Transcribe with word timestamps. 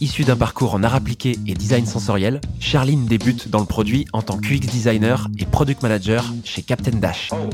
Issue 0.00 0.24
d'un 0.24 0.36
parcours 0.36 0.74
en 0.74 0.82
art 0.82 0.94
appliqué 0.94 1.38
et 1.46 1.52
design 1.52 1.84
sensoriel, 1.84 2.40
Charline 2.58 3.04
débute 3.04 3.50
dans 3.50 3.60
le 3.60 3.66
produit 3.66 4.06
en 4.14 4.22
tant 4.22 4.38
qu'UX 4.38 4.60
designer 4.60 5.28
et 5.38 5.44
product 5.44 5.82
manager 5.82 6.32
chez 6.42 6.62
Captain 6.62 6.96
Dash. 6.96 7.28
Oh. 7.32 7.50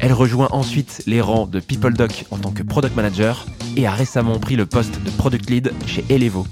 Elle 0.00 0.12
rejoint 0.12 0.48
ensuite 0.50 1.04
les 1.06 1.20
rangs 1.20 1.46
de 1.46 1.60
PeopleDoc 1.60 2.24
en 2.32 2.38
tant 2.38 2.50
que 2.50 2.64
product 2.64 2.96
manager 2.96 3.46
et 3.76 3.86
a 3.86 3.92
récemment 3.92 4.40
pris 4.40 4.56
le 4.56 4.66
poste 4.66 5.00
de 5.04 5.10
product 5.10 5.48
lead 5.48 5.72
chez 5.86 6.04
Elevo. 6.10 6.48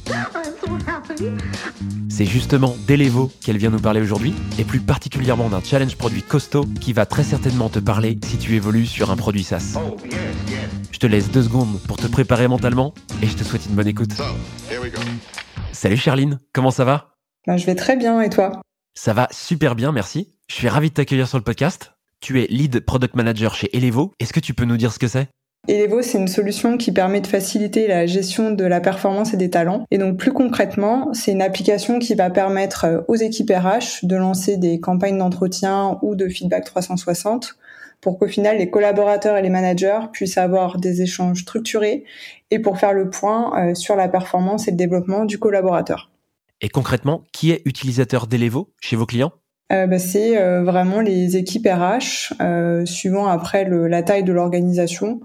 C'est 2.08 2.26
justement 2.26 2.76
d'Elevo 2.86 3.32
qu'elle 3.40 3.58
vient 3.58 3.70
nous 3.70 3.80
parler 3.80 4.00
aujourd'hui 4.00 4.32
et 4.60 4.64
plus 4.64 4.78
particulièrement 4.78 5.48
d'un 5.48 5.60
challenge 5.60 5.96
produit 5.96 6.22
costaud 6.22 6.66
qui 6.80 6.92
va 6.92 7.04
très 7.04 7.24
certainement 7.24 7.68
te 7.68 7.80
parler 7.80 8.16
si 8.24 8.36
tu 8.38 8.54
évolues 8.54 8.86
sur 8.86 9.10
un 9.10 9.16
produit 9.16 9.42
SaaS. 9.42 9.74
Oh, 9.76 9.96
yes. 10.04 10.43
Je 10.94 11.00
te 11.00 11.08
laisse 11.08 11.28
deux 11.28 11.42
secondes 11.42 11.80
pour 11.88 11.96
te 11.96 12.06
préparer 12.06 12.46
mentalement 12.46 12.94
et 13.20 13.26
je 13.26 13.34
te 13.34 13.42
souhaite 13.42 13.66
une 13.66 13.74
bonne 13.74 13.88
écoute. 13.88 14.12
So, 14.12 14.22
here 14.70 14.80
we 14.80 14.92
go. 14.92 15.00
Salut 15.72 15.96
Charline, 15.96 16.38
comment 16.52 16.70
ça 16.70 16.84
va? 16.84 17.16
Ben, 17.48 17.56
je 17.56 17.66
vais 17.66 17.74
très 17.74 17.96
bien 17.96 18.20
et 18.20 18.30
toi? 18.30 18.62
Ça 18.94 19.12
va 19.12 19.26
super 19.32 19.74
bien, 19.74 19.90
merci. 19.90 20.28
Je 20.48 20.54
suis 20.54 20.68
ravi 20.68 20.90
de 20.90 20.94
t'accueillir 20.94 21.26
sur 21.26 21.36
le 21.36 21.42
podcast. 21.42 21.94
Tu 22.20 22.40
es 22.40 22.46
lead 22.46 22.78
product 22.78 23.16
manager 23.16 23.56
chez 23.56 23.76
Elevo. 23.76 24.12
Est-ce 24.20 24.32
que 24.32 24.38
tu 24.38 24.54
peux 24.54 24.66
nous 24.66 24.76
dire 24.76 24.92
ce 24.92 25.00
que 25.00 25.08
c'est? 25.08 25.26
Elevo, 25.66 26.00
c'est 26.00 26.18
une 26.18 26.28
solution 26.28 26.76
qui 26.76 26.92
permet 26.92 27.20
de 27.20 27.26
faciliter 27.26 27.88
la 27.88 28.06
gestion 28.06 28.52
de 28.52 28.64
la 28.64 28.80
performance 28.80 29.34
et 29.34 29.36
des 29.36 29.50
talents. 29.50 29.86
Et 29.90 29.98
donc 29.98 30.16
plus 30.16 30.32
concrètement, 30.32 31.12
c'est 31.12 31.32
une 31.32 31.42
application 31.42 31.98
qui 31.98 32.14
va 32.14 32.30
permettre 32.30 32.84
euh, 32.84 33.00
aux 33.08 33.16
équipes 33.16 33.50
RH 33.50 34.04
de 34.06 34.14
lancer 34.14 34.58
des 34.58 34.78
campagnes 34.78 35.18
d'entretien 35.18 35.98
ou 36.02 36.14
de 36.14 36.28
feedback 36.28 36.66
360 36.66 37.56
pour 38.04 38.18
qu'au 38.18 38.28
final 38.28 38.58
les 38.58 38.68
collaborateurs 38.68 39.38
et 39.38 39.42
les 39.42 39.48
managers 39.48 40.00
puissent 40.12 40.36
avoir 40.36 40.78
des 40.78 41.00
échanges 41.00 41.40
structurés 41.40 42.04
et 42.50 42.58
pour 42.58 42.78
faire 42.78 42.92
le 42.92 43.08
point 43.08 43.70
euh, 43.70 43.74
sur 43.74 43.96
la 43.96 44.08
performance 44.08 44.68
et 44.68 44.72
le 44.72 44.76
développement 44.76 45.24
du 45.24 45.38
collaborateur. 45.38 46.10
Et 46.60 46.68
concrètement, 46.68 47.24
qui 47.32 47.50
est 47.50 47.62
utilisateur 47.64 48.26
d'Elevo 48.26 48.70
chez 48.78 48.94
vos 48.94 49.06
clients? 49.06 49.32
Euh, 49.72 49.86
bah, 49.86 49.98
c'est 49.98 50.36
euh, 50.36 50.62
vraiment 50.62 51.00
les 51.00 51.38
équipes 51.38 51.66
RH, 51.66 52.34
euh, 52.42 52.84
suivant 52.84 53.26
après 53.26 53.64
le- 53.64 53.88
la 53.88 54.02
taille 54.02 54.22
de 54.22 54.32
l'organisation, 54.34 55.20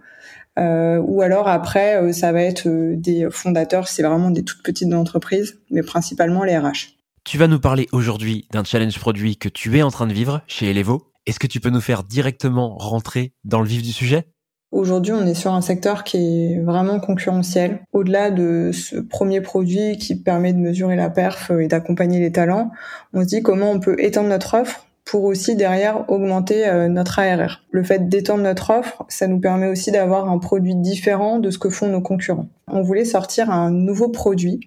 ou 0.58 1.22
alors 1.22 1.48
après 1.48 2.12
ça 2.12 2.34
va 2.34 2.42
être 2.42 2.68
des 2.68 3.30
fondateurs, 3.32 3.88
c'est 3.88 4.04
vraiment 4.04 4.30
des 4.30 4.44
toutes 4.44 4.62
petites 4.62 4.94
entreprises, 4.94 5.58
mais 5.72 5.84
principalement 5.84 6.44
les 6.44 6.58
RH. 6.58 6.98
Tu 7.24 7.38
vas 7.38 7.48
nous 7.48 7.62
parler 7.62 7.88
aujourd'hui 7.94 8.46
d'un 8.52 8.66
challenge 8.66 9.00
produit 9.00 9.38
que 9.38 9.48
tu 9.48 9.78
es 9.78 9.84
en 9.84 9.92
train 9.92 10.06
de 10.06 10.12
vivre 10.12 10.42
chez 10.48 10.70
Elevo. 10.70 11.09
Est-ce 11.26 11.40
que 11.40 11.48
tu 11.48 11.60
peux 11.60 11.70
nous 11.70 11.82
faire 11.82 12.04
directement 12.04 12.76
rentrer 12.78 13.34
dans 13.44 13.62
le 13.62 13.68
vif 13.68 13.82
du 13.82 13.92
sujet? 13.92 14.28
Aujourd'hui, 14.72 15.14
on 15.14 15.26
est 15.26 15.34
sur 15.34 15.54
un 15.54 15.62
secteur 15.62 16.04
qui 16.04 16.18
est 16.18 16.60
vraiment 16.60 17.00
concurrentiel. 17.00 17.80
Au-delà 17.92 18.30
de 18.30 18.70
ce 18.72 18.98
premier 18.98 19.42
produit 19.42 19.98
qui 19.98 20.16
permet 20.16 20.54
de 20.54 20.60
mesurer 20.60 20.96
la 20.96 21.10
perf 21.10 21.52
et 21.60 21.68
d'accompagner 21.68 22.20
les 22.20 22.32
talents, 22.32 22.70
on 23.14 23.22
se 23.22 23.28
dit 23.28 23.42
comment 23.42 23.72
on 23.72 23.80
peut 23.80 23.96
étendre 24.00 24.30
notre 24.30 24.54
offre 24.56 24.86
pour 25.06 25.24
aussi 25.24 25.56
derrière 25.56 26.08
augmenter 26.08 26.68
euh, 26.68 26.88
notre 26.88 27.18
ARR. 27.18 27.64
Le 27.72 27.84
fait 27.84 28.08
d'étendre 28.10 28.44
notre 28.44 28.70
offre, 28.70 29.06
ça 29.10 29.26
nous 29.26 29.40
permet 29.40 29.68
aussi 29.68 29.92
d'avoir 29.92 30.30
un 30.30 30.38
produit 30.38 30.76
différent 30.76 31.40
de 31.40 31.50
ce 31.50 31.58
que 31.58 31.72
font 31.72 31.88
nos 31.88 32.02
concurrents. 32.02 32.48
On 32.72 32.82
voulait 32.82 33.06
sortir 33.06 33.50
un 33.50 33.72
nouveau 33.72 34.10
produit, 34.10 34.60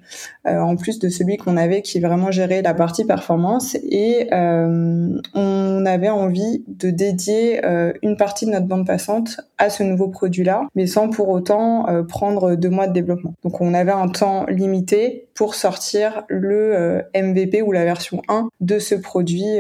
euh, 0.47 0.59
en 0.59 0.77
plus 0.77 0.99
de 0.99 1.09
celui 1.09 1.37
qu'on 1.37 1.57
avait 1.57 1.83
qui 1.83 2.01
vraiment 2.01 2.31
gérait 2.31 2.63
la 2.63 2.75
partie 2.75 3.05
performance, 3.05 3.77
et 3.83 4.29
euh, 4.33 5.21
on 5.35 5.87
avait 5.87 6.09
envie 6.09 6.65
de 6.69 6.91
dédier 6.91 7.65
euh, 7.65 7.93
une 8.03 8.17
partie 8.17 8.47
de 8.47 8.51
notre 8.51 8.67
bande 8.67 8.87
passante 8.87 9.41
à 9.59 9.71
ce 9.71 9.83
nouveau 9.83 10.09
produit-là, 10.09 10.67
mais 10.75 10.87
sans 10.87 11.09
pour 11.09 11.29
autant 11.29 11.87
prendre 12.09 12.55
deux 12.57 12.71
mois 12.71 12.87
de 12.87 12.93
développement. 12.93 13.35
Donc 13.45 13.61
on 13.61 13.75
avait 13.75 13.93
un 13.93 14.09
temps 14.09 14.45
limité 14.47 15.29
pour 15.35 15.55
sortir 15.55 16.25
le 16.29 17.03
MVP 17.15 17.63
ou 17.63 17.73
la 17.73 17.85
version 17.85 18.23
1 18.29 18.49
de 18.61 18.79
ce 18.79 18.95
produit 18.95 19.59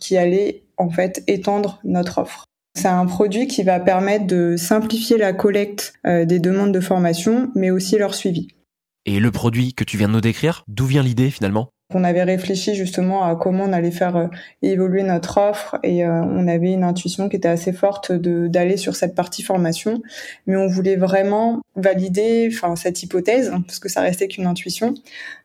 qui 0.00 0.16
allait 0.16 0.62
en 0.78 0.90
fait 0.90 1.22
étendre 1.26 1.80
notre 1.84 2.18
offre. 2.18 2.46
C'est 2.76 2.88
un 2.88 3.06
produit 3.06 3.46
qui 3.46 3.62
va 3.62 3.80
permettre 3.80 4.26
de 4.26 4.56
simplifier 4.58 5.16
la 5.16 5.32
collecte 5.32 5.94
euh, 6.06 6.26
des 6.26 6.38
demandes 6.38 6.72
de 6.72 6.80
formation, 6.80 7.50
mais 7.54 7.70
aussi 7.70 7.96
leur 7.96 8.14
suivi. 8.14 8.48
Et 9.06 9.18
le 9.18 9.30
produit 9.30 9.72
que 9.72 9.82
tu 9.82 9.96
viens 9.96 10.08
de 10.08 10.12
nous 10.12 10.20
décrire, 10.20 10.62
d'où 10.68 10.84
vient 10.84 11.02
l'idée 11.02 11.30
finalement? 11.30 11.70
On 11.94 12.02
avait 12.02 12.24
réfléchi 12.24 12.74
justement 12.74 13.24
à 13.24 13.36
comment 13.36 13.62
on 13.62 13.72
allait 13.72 13.92
faire 13.92 14.16
euh, 14.16 14.26
évoluer 14.60 15.04
notre 15.04 15.38
offre 15.38 15.78
et 15.84 16.04
euh, 16.04 16.10
on 16.10 16.48
avait 16.48 16.72
une 16.72 16.82
intuition 16.82 17.28
qui 17.28 17.36
était 17.36 17.46
assez 17.48 17.72
forte 17.72 18.10
d'aller 18.10 18.76
sur 18.76 18.96
cette 18.96 19.14
partie 19.14 19.44
formation, 19.44 20.02
mais 20.48 20.56
on 20.56 20.66
voulait 20.66 20.96
vraiment 20.96 21.62
valider 21.76 22.50
enfin 22.52 22.74
cette 22.74 23.04
hypothèse 23.04 23.52
parce 23.68 23.78
que 23.78 23.88
ça 23.88 24.00
restait 24.00 24.26
qu'une 24.26 24.46
intuition. 24.46 24.94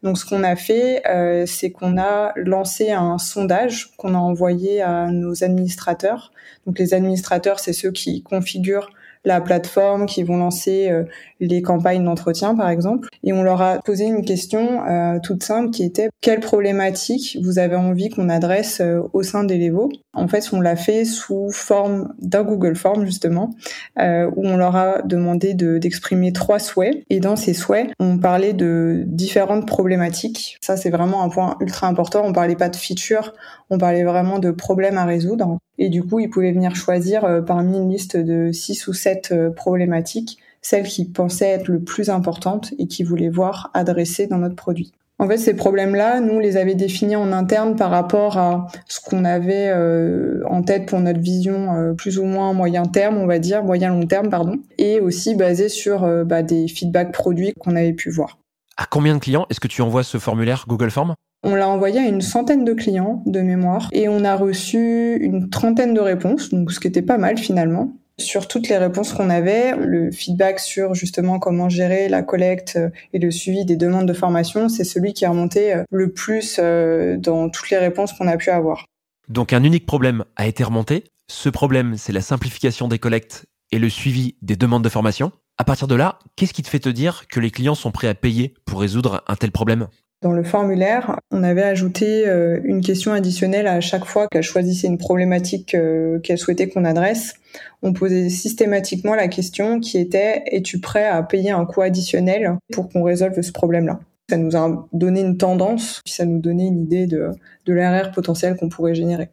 Donc 0.02 0.18
ce 0.18 0.25
qu'on 0.25 0.44
a 0.44 0.56
fait, 0.56 1.03
euh, 1.07 1.46
c'est 1.46 1.69
qu'on 1.69 2.00
a 2.00 2.34
lancé 2.35 2.90
un 2.90 3.19
sondage 3.19 3.91
qu'on 3.97 4.16
a 4.16 4.19
envoyé 4.19 4.81
à 4.81 5.12
nos 5.12 5.44
administrateurs. 5.44 6.31
Donc 6.66 6.79
les 6.79 6.96
administrateurs, 6.96 7.59
c'est 7.59 7.73
ceux 7.73 7.91
qui 7.91 8.23
configurent 8.23 8.90
la 9.26 9.42
plateforme, 9.42 10.06
qui 10.06 10.24
vont 10.24 10.38
lancer 10.38 10.90
euh, 10.90 11.04
les 11.40 11.62
campagnes 11.62 12.04
d'entretien, 12.04 12.56
par 12.56 12.70
exemple. 12.70 13.08
Et 13.24 13.34
on 13.34 13.44
leur 13.44 13.62
a 13.62 13.80
posé 13.80 14.06
une 14.06 14.26
question 14.26 14.86
euh, 14.88 15.20
toute 15.22 15.44
simple 15.44 15.72
qui 15.72 15.84
était 15.84 16.09
quelle 16.22 16.40
problématique 16.40 17.38
vous 17.44 17.59
avez 17.59 17.76
envie 17.76 18.09
qu'on 18.09 18.30
adresse 18.30 18.82
euh, 18.82 19.02
au 19.14 19.24
sein 19.24 19.44
d'Elevo 19.44 19.92
En 20.14 20.28
fait, 20.28 20.50
on 20.54 20.62
l'a 20.62 20.76
fait 20.76 21.06
sous 21.06 21.50
forme 21.52 22.14
d'un 22.20 22.44
Google 22.44 22.76
Form, 22.76 23.06
justement, 23.06 23.52
où 23.98 24.48
on 24.48 24.58
leur 24.58 24.76
a 24.76 25.02
demandé 25.04 25.53
de- 25.53 25.78
d'exprimer 25.78 26.34
trois 26.34 26.59
souhaits. 26.59 27.03
Et 27.09 27.20
dans 27.20 27.36
ces 27.36 27.53
souhaits, 27.53 27.92
on 28.00 28.18
parlait 28.18 28.53
de 28.53 29.03
différentes 29.06 29.68
problématiques. 29.68 30.58
Ça, 30.62 30.78
c'est 30.78 30.90
vraiment 30.90 31.24
un 31.24 31.30
point 31.30 31.58
ultra 31.59 31.88
important. 31.88 32.24
On 32.26 32.34
parlait 32.34 32.56
pas 32.56 32.70
de 32.70 32.76
features, 32.76 33.34
on 33.70 33.78
parlait 33.78 34.03
vraiment 34.03 34.40
de 34.40 34.52
problèmes 34.52 34.98
à 34.98 35.06
résoudre. 35.06 35.58
Et 35.81 35.90
du 35.90 36.03
coup, 36.03 36.19
ils 36.19 36.30
pouvaient 36.30 36.52
venir 36.52 36.75
choisir 36.75 37.25
euh, 37.25 37.42
parmi 37.42 37.75
une 37.75 37.90
liste 37.90 38.16
de 38.16 38.52
six 38.52 38.88
ou 38.88 38.94
sept 38.94 39.31
euh, 39.31 39.50
problématiques 39.50 40.38
celles 40.62 40.86
qui 40.86 41.06
pensaient 41.06 41.50
être 41.50 41.69
le 41.69 41.80
plus 41.80 42.12
importantes 42.12 42.72
et 42.78 42.86
qui 42.86 43.02
voulaient 43.02 43.30
voir 43.30 43.72
adressées 43.74 44.28
dans 44.28 44.38
notre 44.38 44.56
produit. 44.56 44.91
En 45.18 45.28
fait, 45.28 45.38
ces 45.38 45.56
problèmes-là, 45.56 46.20
nous, 46.20 46.40
les 46.40 46.56
avait 46.56 46.75
définis 46.75 47.16
en 47.16 47.31
interne 47.31 47.75
par 47.75 47.90
rapport 47.90 48.38
à 48.38 48.68
ce 48.88 49.00
qu'on 49.00 49.25
avait 49.25 49.70
euh, 49.70 50.44
en 50.47 50.62
tête 50.62 50.86
pour 50.86 51.00
notre 51.00 51.20
vision 51.20 51.96
plus 51.97 52.20
ou 52.20 52.25
moins 52.25 52.53
moyen 52.53 52.86
terme, 52.86 53.18
on 53.18 53.25
va 53.25 53.40
dire, 53.40 53.64
moyen 53.64 53.90
long 53.90 54.06
terme, 54.06 54.30
pardon, 54.30 54.58
et 54.78 55.00
aussi 55.00 55.34
basé 55.34 55.68
sur 55.68 56.08
bah, 56.25 56.44
des 56.44 56.68
feedbacks 56.68 57.12
produits 57.12 57.53
qu'on 57.59 57.75
avait 57.75 57.94
pu 57.94 58.12
voir. 58.12 58.38
À 58.78 58.86
combien 58.86 59.16
de 59.16 59.20
clients 59.20 59.47
est-ce 59.50 59.59
que 59.59 59.68
tu 59.68 59.81
envoies 59.81 60.03
ce 60.03 60.20
formulaire 60.20 60.66
Google 60.68 60.91
Form? 60.91 61.16
On 61.44 61.56
l'a 61.56 61.68
envoyé 61.68 62.00
à 62.00 62.07
une 62.07 62.22
centaine 62.22 62.66
de 62.66 62.74
clients 62.74 63.24
de 63.25 63.41
mémoire 63.41 63.90
et 63.91 64.07
on 64.07 64.24
a 64.24 64.35
reçu 64.35 65.18
une 65.22 65.50
trentaine 65.50 65.94
de 65.94 66.00
réponses, 66.00 66.50
donc 66.50 66.72
ce 66.72 66.79
qui 66.79 66.88
était 66.88 67.02
pas 67.02 67.18
mal 67.18 67.38
finalement. 67.38 67.94
Sur 68.19 68.47
toutes 68.47 68.69
les 68.69 68.78
réponses 68.78 69.13
qu'on 69.13 69.31
avait, 69.31 69.75
le 69.75 70.12
feedback 70.12 70.59
sur 70.59 70.94
justement 70.94 71.40
comment 71.40 71.69
gérer 71.69 72.07
la 72.07 72.22
collecte 72.22 72.75
euh, 72.75 72.90
et 73.13 73.19
le 73.19 73.31
suivi 73.31 73.66
des 73.66 73.75
demandes 73.75 74.07
de 74.07 74.13
formation, 74.13 74.69
c'est 74.69 74.84
celui 74.84 75.13
qui 75.13 75.24
est 75.24 75.28
remonté 75.28 75.74
euh, 75.74 75.84
le 75.90 76.12
plus 76.12 76.59
euh, 76.59 77.18
dans 77.18 77.50
toutes 77.50 77.72
les 77.72 77.78
réponses 77.78 78.13
qu'on 78.13 78.28
a 78.28 78.37
pu 78.37 78.52
avoir. 78.52 78.85
Donc 79.28 79.53
un 79.53 79.64
unique 79.64 79.87
problème 79.87 80.23
a 80.35 80.46
été 80.46 80.64
remonté. 80.64 81.05
Ce 81.32 81.49
problème, 81.49 81.96
c'est 81.97 82.14
la 82.14 82.22
simplification 82.22 82.87
des 82.87 82.99
collectes 82.99 83.46
et 83.72 83.79
le 83.79 83.90
suivi 83.90 84.35
des 84.44 84.55
demandes 84.55 84.84
de 84.84 84.90
formation. 84.90 85.32
À 85.58 85.64
partir 85.64 85.87
de 85.87 85.96
là, 85.96 86.20
qu'est-ce 86.35 86.53
qui 86.53 86.61
te 86.61 86.70
fait 86.70 86.79
te 86.79 86.90
dire 86.90 87.28
que 87.28 87.40
les 87.40 87.49
clients 87.49 87.76
sont 87.76 87.91
prêts 87.91 88.08
à 88.08 88.14
payer 88.14 88.53
pour 88.66 88.82
résoudre 88.82 89.23
un 89.28 89.35
tel 89.35 89.52
problème? 89.52 89.87
Dans 90.22 90.34
le 90.34 90.44
formulaire, 90.44 91.20
on 91.32 91.41
avait 91.44 91.64
ajouté 91.64 92.28
euh, 92.28 92.59
une 92.64 92.82
question 92.82 93.12
additionnelle 93.12 93.66
à 93.66 93.82
chaque 93.82 94.06
fois 94.06 94.28
qu'elle 94.28 94.44
choisissait 94.44 94.85
une 94.85 95.00
problématique 95.00 95.73
euh, 95.73 96.20
qu'elle 96.20 96.38
souhaitait 96.38 96.70
qu'on 96.70 96.85
adresse. 96.85 97.34
On 97.82 97.91
posait 97.91 98.29
systématiquement 98.29 99.16
la 99.16 99.28
question 99.28 99.79
qui 99.79 99.97
était 99.97 100.44
es-tu 100.46 100.79
prêt 100.79 101.08
à 101.08 101.23
payer 101.23 101.50
un 101.50 101.66
coût 101.66 101.82
additionnel 101.82 102.58
pour 102.72 102.90
qu'on 102.90 103.02
résolve 103.02 103.41
ce 103.41 103.52
problème-là? 103.52 104.00
Ça 104.29 104.38
nous 104.38 104.56
a 104.56 104.88
donné 104.94 105.22
une 105.22 105.38
tendance, 105.38 106.02
puis 106.06 106.14
ça 106.14 106.26
nous 106.26 106.40
donnait 106.40 106.68
une 106.68 106.84
idée 106.84 107.08
de, 107.08 107.32
de 107.66 107.73
l'RR 107.73 108.12
potentiel 108.12 108.56
qu'on 108.56 108.70
pourrait 108.70 108.94
générer. 108.94 109.29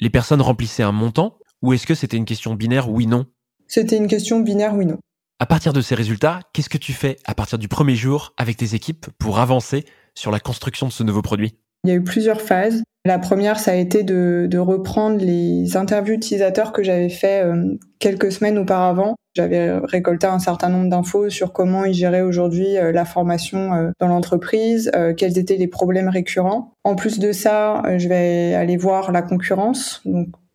Les 0.00 0.10
personnes 0.10 0.40
remplissaient 0.40 0.82
un 0.82 0.92
montant 0.92 1.36
ou 1.60 1.74
est-ce 1.74 1.86
que 1.86 1.94
c'était 1.94 2.16
une 2.16 2.24
question 2.24 2.54
binaire 2.54 2.90
oui-non 2.90 3.26
C'était 3.68 3.98
une 3.98 4.08
question 4.08 4.40
binaire 4.40 4.74
oui 4.74 4.86
non. 4.86 4.96
À 5.38 5.46
partir 5.46 5.72
de 5.72 5.80
ces 5.80 5.94
résultats, 5.94 6.40
qu'est-ce 6.52 6.68
que 6.68 6.78
tu 6.78 6.92
fais 6.92 7.18
à 7.24 7.34
partir 7.34 7.58
du 7.58 7.68
premier 7.68 7.94
jour 7.94 8.32
avec 8.38 8.56
tes 8.56 8.74
équipes 8.74 9.06
pour 9.18 9.38
avancer 9.38 9.84
sur 10.14 10.30
la 10.30 10.40
construction 10.40 10.86
de 10.86 10.92
ce 10.92 11.02
nouveau 11.02 11.22
produit? 11.22 11.54
Il 11.84 11.90
y 11.90 11.92
a 11.92 11.96
eu 11.96 12.04
plusieurs 12.04 12.40
phases. 12.40 12.82
La 13.06 13.18
première, 13.18 13.58
ça 13.58 13.72
a 13.72 13.76
été 13.76 14.02
de, 14.02 14.58
reprendre 14.58 15.24
les 15.24 15.76
interviews 15.76 16.14
utilisateurs 16.14 16.72
que 16.72 16.82
j'avais 16.82 17.08
fait 17.08 17.42
euh, 17.42 17.78
quelques 17.98 18.30
semaines 18.30 18.58
auparavant. 18.58 19.14
J'avais 19.34 19.78
récolté 19.78 20.26
un 20.26 20.38
certain 20.38 20.68
nombre 20.68 20.90
d'infos 20.90 21.30
sur 21.30 21.52
comment 21.52 21.86
ils 21.86 21.94
géraient 21.94 22.20
aujourd'hui 22.20 22.76
euh, 22.76 22.92
la 22.92 23.06
formation 23.06 23.72
euh, 23.72 23.90
dans 24.00 24.08
l'entreprise, 24.08 24.90
quels 25.16 25.38
étaient 25.38 25.56
les 25.56 25.68
problèmes 25.68 26.10
récurrents. 26.10 26.74
En 26.84 26.94
plus 26.94 27.18
de 27.18 27.32
ça, 27.32 27.82
je 27.96 28.08
vais 28.08 28.54
aller 28.54 28.76
voir 28.76 29.12
la 29.12 29.22
concurrence, 29.22 30.02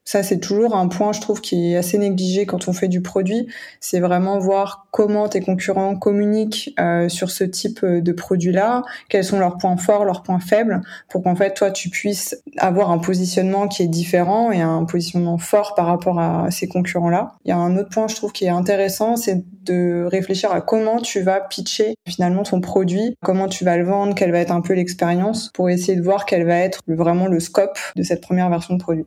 ça, 0.05 0.21
c'est 0.21 0.37
toujours 0.37 0.75
un 0.75 0.87
point, 0.87 1.13
je 1.13 1.19
trouve, 1.19 1.41
qui 1.41 1.73
est 1.73 1.77
assez 1.77 1.97
négligé 1.97 2.45
quand 2.45 2.67
on 2.67 2.73
fait 2.73 2.87
du 2.87 3.01
produit. 3.01 3.47
C'est 3.79 3.99
vraiment 3.99 4.37
voir 4.37 4.87
comment 4.91 5.27
tes 5.27 5.41
concurrents 5.41 5.95
communiquent 5.95 6.73
euh, 6.79 7.09
sur 7.09 7.31
ce 7.31 7.43
type 7.43 7.83
de 7.83 8.11
produit-là, 8.11 8.83
quels 9.09 9.23
sont 9.23 9.39
leurs 9.39 9.57
points 9.57 9.77
forts, 9.77 10.05
leurs 10.05 10.21
points 10.21 10.39
faibles, 10.39 10.81
pour 11.09 11.23
qu'en 11.23 11.35
fait, 11.35 11.55
toi, 11.55 11.71
tu 11.71 11.89
puisses 11.89 12.37
avoir 12.57 12.91
un 12.91 12.99
positionnement 12.99 13.67
qui 13.67 13.81
est 13.81 13.87
différent 13.87 14.51
et 14.51 14.61
un 14.61 14.85
positionnement 14.85 15.39
fort 15.39 15.73
par 15.73 15.87
rapport 15.87 16.19
à 16.19 16.51
ces 16.51 16.67
concurrents-là. 16.67 17.33
Il 17.43 17.49
y 17.49 17.51
a 17.51 17.57
un 17.57 17.75
autre 17.75 17.89
point, 17.89 18.07
je 18.07 18.15
trouve, 18.15 18.31
qui 18.31 18.45
est 18.45 18.49
intéressant, 18.49 19.15
c'est 19.15 19.43
de 19.63 20.07
réfléchir 20.09 20.51
à 20.51 20.61
comment 20.61 20.99
tu 20.99 21.21
vas 21.21 21.41
pitcher 21.41 21.95
finalement 22.07 22.43
ton 22.43 22.61
produit, 22.61 23.15
comment 23.23 23.47
tu 23.47 23.65
vas 23.65 23.75
le 23.75 23.85
vendre, 23.85 24.13
quelle 24.13 24.31
va 24.31 24.39
être 24.39 24.51
un 24.51 24.61
peu 24.61 24.73
l'expérience, 24.73 25.49
pour 25.55 25.69
essayer 25.69 25.95
de 25.95 26.03
voir 26.03 26.25
quel 26.25 26.45
va 26.45 26.57
être 26.57 26.81
vraiment 26.87 27.25
le 27.25 27.39
scope 27.39 27.79
de 27.95 28.03
cette 28.03 28.21
première 28.21 28.51
version 28.51 28.75
de 28.75 28.79
produit. 28.79 29.05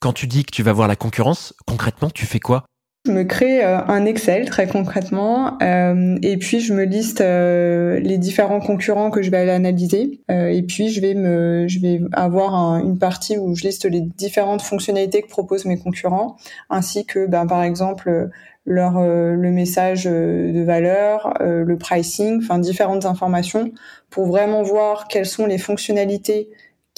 Quand 0.00 0.14
tu 0.14 0.26
dis 0.26 0.44
que 0.44 0.50
tu 0.50 0.62
vas 0.62 0.72
voir 0.72 0.88
la 0.88 0.96
concurrence, 0.96 1.52
concrètement, 1.66 2.08
tu 2.08 2.24
fais 2.24 2.40
quoi 2.40 2.64
je 3.06 3.12
me 3.12 3.24
crée 3.24 3.64
euh, 3.64 3.78
un 3.86 4.04
Excel 4.04 4.44
très 4.44 4.66
concrètement 4.66 5.56
euh, 5.62 6.18
et 6.20 6.36
puis 6.36 6.60
je 6.60 6.74
me 6.74 6.84
liste 6.84 7.22
euh, 7.22 7.98
les 7.98 8.18
différents 8.18 8.60
concurrents 8.60 9.10
que 9.10 9.22
je 9.22 9.30
vais 9.30 9.38
aller 9.38 9.52
analyser. 9.52 10.20
Et 10.28 10.62
puis 10.62 10.90
je 10.90 11.00
vais 11.00 11.14
me 11.14 11.66
je 11.66 11.80
vais 11.80 12.02
avoir 12.12 12.78
une 12.78 12.98
partie 12.98 13.38
où 13.38 13.54
je 13.54 13.62
liste 13.62 13.86
les 13.86 14.02
différentes 14.02 14.60
fonctionnalités 14.60 15.22
que 15.22 15.28
proposent 15.28 15.64
mes 15.64 15.78
concurrents 15.78 16.36
ainsi 16.68 17.06
que 17.06 17.26
ben, 17.26 17.46
par 17.46 17.62
exemple 17.62 18.28
leur 18.66 19.00
le 19.00 19.50
message 19.50 20.04
de 20.04 20.62
valeur, 20.62 21.32
le 21.40 21.76
pricing, 21.78 22.42
enfin 22.42 22.58
différentes 22.58 23.06
informations 23.06 23.72
pour 24.10 24.26
vraiment 24.26 24.62
voir 24.62 25.08
quelles 25.08 25.24
sont 25.24 25.46
les 25.46 25.58
fonctionnalités 25.58 26.50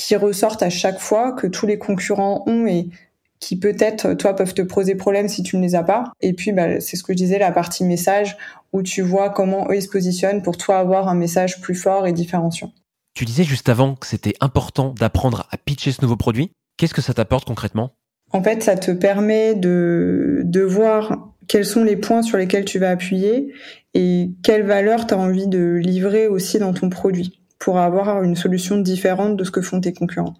qui 0.02 0.16
ressortent 0.16 0.62
à 0.62 0.70
chaque 0.70 0.98
fois, 0.98 1.32
que 1.32 1.46
tous 1.46 1.66
les 1.66 1.78
concurrents 1.78 2.42
ont 2.46 2.66
et 2.66 2.88
qui 3.38 3.58
peut-être, 3.58 4.14
toi, 4.14 4.34
peuvent 4.34 4.54
te 4.54 4.62
poser 4.62 4.94
problème 4.94 5.28
si 5.28 5.42
tu 5.42 5.56
ne 5.56 5.62
les 5.62 5.74
as 5.74 5.82
pas. 5.82 6.12
Et 6.20 6.32
puis, 6.32 6.52
bah, 6.52 6.80
c'est 6.80 6.96
ce 6.96 7.02
que 7.02 7.12
je 7.12 7.18
disais, 7.18 7.38
la 7.38 7.52
partie 7.52 7.84
message, 7.84 8.36
où 8.72 8.82
tu 8.82 9.02
vois 9.02 9.30
comment 9.30 9.68
eux 9.68 9.76
ils 9.76 9.82
se 9.82 9.88
positionnent 9.88 10.42
pour 10.42 10.56
toi 10.56 10.78
avoir 10.78 11.08
un 11.08 11.14
message 11.14 11.60
plus 11.60 11.74
fort 11.74 12.06
et 12.06 12.12
différenciant. 12.12 12.72
Tu 13.14 13.24
disais 13.24 13.44
juste 13.44 13.68
avant 13.68 13.94
que 13.94 14.06
c'était 14.06 14.34
important 14.40 14.94
d'apprendre 14.98 15.46
à 15.50 15.56
pitcher 15.56 15.92
ce 15.92 16.02
nouveau 16.02 16.16
produit. 16.16 16.52
Qu'est-ce 16.76 16.94
que 16.94 17.02
ça 17.02 17.14
t'apporte 17.14 17.46
concrètement? 17.46 17.92
En 18.30 18.42
fait, 18.42 18.62
ça 18.62 18.76
te 18.76 18.90
permet 18.90 19.54
de, 19.54 20.40
de 20.44 20.60
voir 20.62 21.28
quels 21.48 21.66
sont 21.66 21.84
les 21.84 21.96
points 21.96 22.22
sur 22.22 22.38
lesquels 22.38 22.64
tu 22.64 22.78
vas 22.78 22.90
appuyer 22.90 23.52
et 23.94 24.30
quelle 24.42 24.62
valeur 24.62 25.06
tu 25.06 25.14
as 25.14 25.18
envie 25.18 25.48
de 25.48 25.74
livrer 25.74 26.26
aussi 26.28 26.58
dans 26.58 26.72
ton 26.72 26.88
produit 26.88 27.41
pour 27.62 27.78
avoir 27.78 28.24
une 28.24 28.34
solution 28.34 28.76
différente 28.76 29.36
de 29.36 29.44
ce 29.44 29.52
que 29.52 29.62
font 29.62 29.80
tes 29.80 29.92
concurrents. 29.92 30.34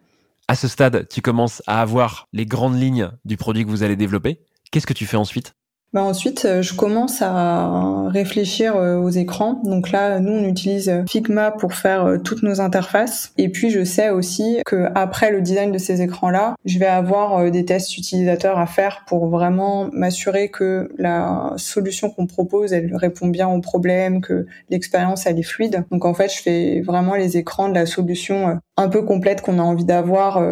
À 0.49 0.57
ce 0.57 0.67
stade, 0.67 1.07
tu 1.09 1.23
commences 1.23 1.63
à 1.69 1.81
avoir 1.81 2.27
les 2.33 2.47
grandes 2.47 2.77
lignes 2.77 3.11
du 3.25 3.37
produit 3.37 3.65
que 3.65 3.71
vous 3.71 3.85
allez 3.85 3.95
développer. 3.95 4.41
Qu'est-ce 4.73 4.89
que 4.89 4.93
tu 4.93 5.07
fais 5.07 5.17
ensuite? 5.17 5.55
Bah 5.93 6.03
ensuite, 6.03 6.47
euh, 6.47 6.62
je 6.62 6.73
commence 6.75 7.21
à 7.21 8.09
réfléchir 8.09 8.77
euh, 8.77 8.97
aux 8.97 9.11
écrans. 9.11 9.61
Donc 9.62 9.91
là, 9.91 10.21
nous, 10.21 10.33
on 10.33 10.44
utilise 10.44 10.91
Figma 11.06 11.50
pour 11.50 11.75
faire 11.75 12.06
euh, 12.06 12.17
toutes 12.17 12.43
nos 12.43 12.62
interfaces. 12.62 13.35
Et 13.37 13.50
puis, 13.50 13.69
je 13.69 13.85
sais 13.85 14.09
aussi 14.09 14.62
que 14.65 14.87
après 14.94 15.31
le 15.31 15.43
design 15.43 15.71
de 15.71 15.77
ces 15.77 16.00
écrans-là, 16.00 16.55
je 16.65 16.79
vais 16.79 16.87
avoir 16.87 17.50
des 17.50 17.67
tests 17.67 17.99
utilisateurs 17.99 18.59
à 18.59 18.67
faire 18.67 19.05
pour 19.06 19.27
vraiment 19.27 19.91
m'assurer 19.93 20.49
que 20.49 20.91
la 20.97 21.53
solution 21.59 22.09
qu'on 22.09 22.27
propose, 22.27 22.73
elle 22.73 22.97
répond 22.97 23.29
bien 23.29 23.49
aux 23.49 23.61
problèmes, 23.61 24.23
que 24.23 24.47
l'expérience, 24.71 25.27
elle 25.27 25.39
est 25.39 25.43
fluide. 25.43 25.85
Donc 25.91 26.06
en 26.06 26.15
fait, 26.15 26.33
je 26.35 26.41
fais 26.41 26.81
vraiment 26.81 27.17
les 27.17 27.37
écrans 27.37 27.69
de 27.69 27.75
la 27.75 27.85
solution 27.85 28.59
un 28.79 28.89
peu 28.89 29.03
complète 29.03 29.43
qu'on 29.43 29.59
a 29.59 29.62
envie 29.62 29.85
d'avoir 29.85 30.43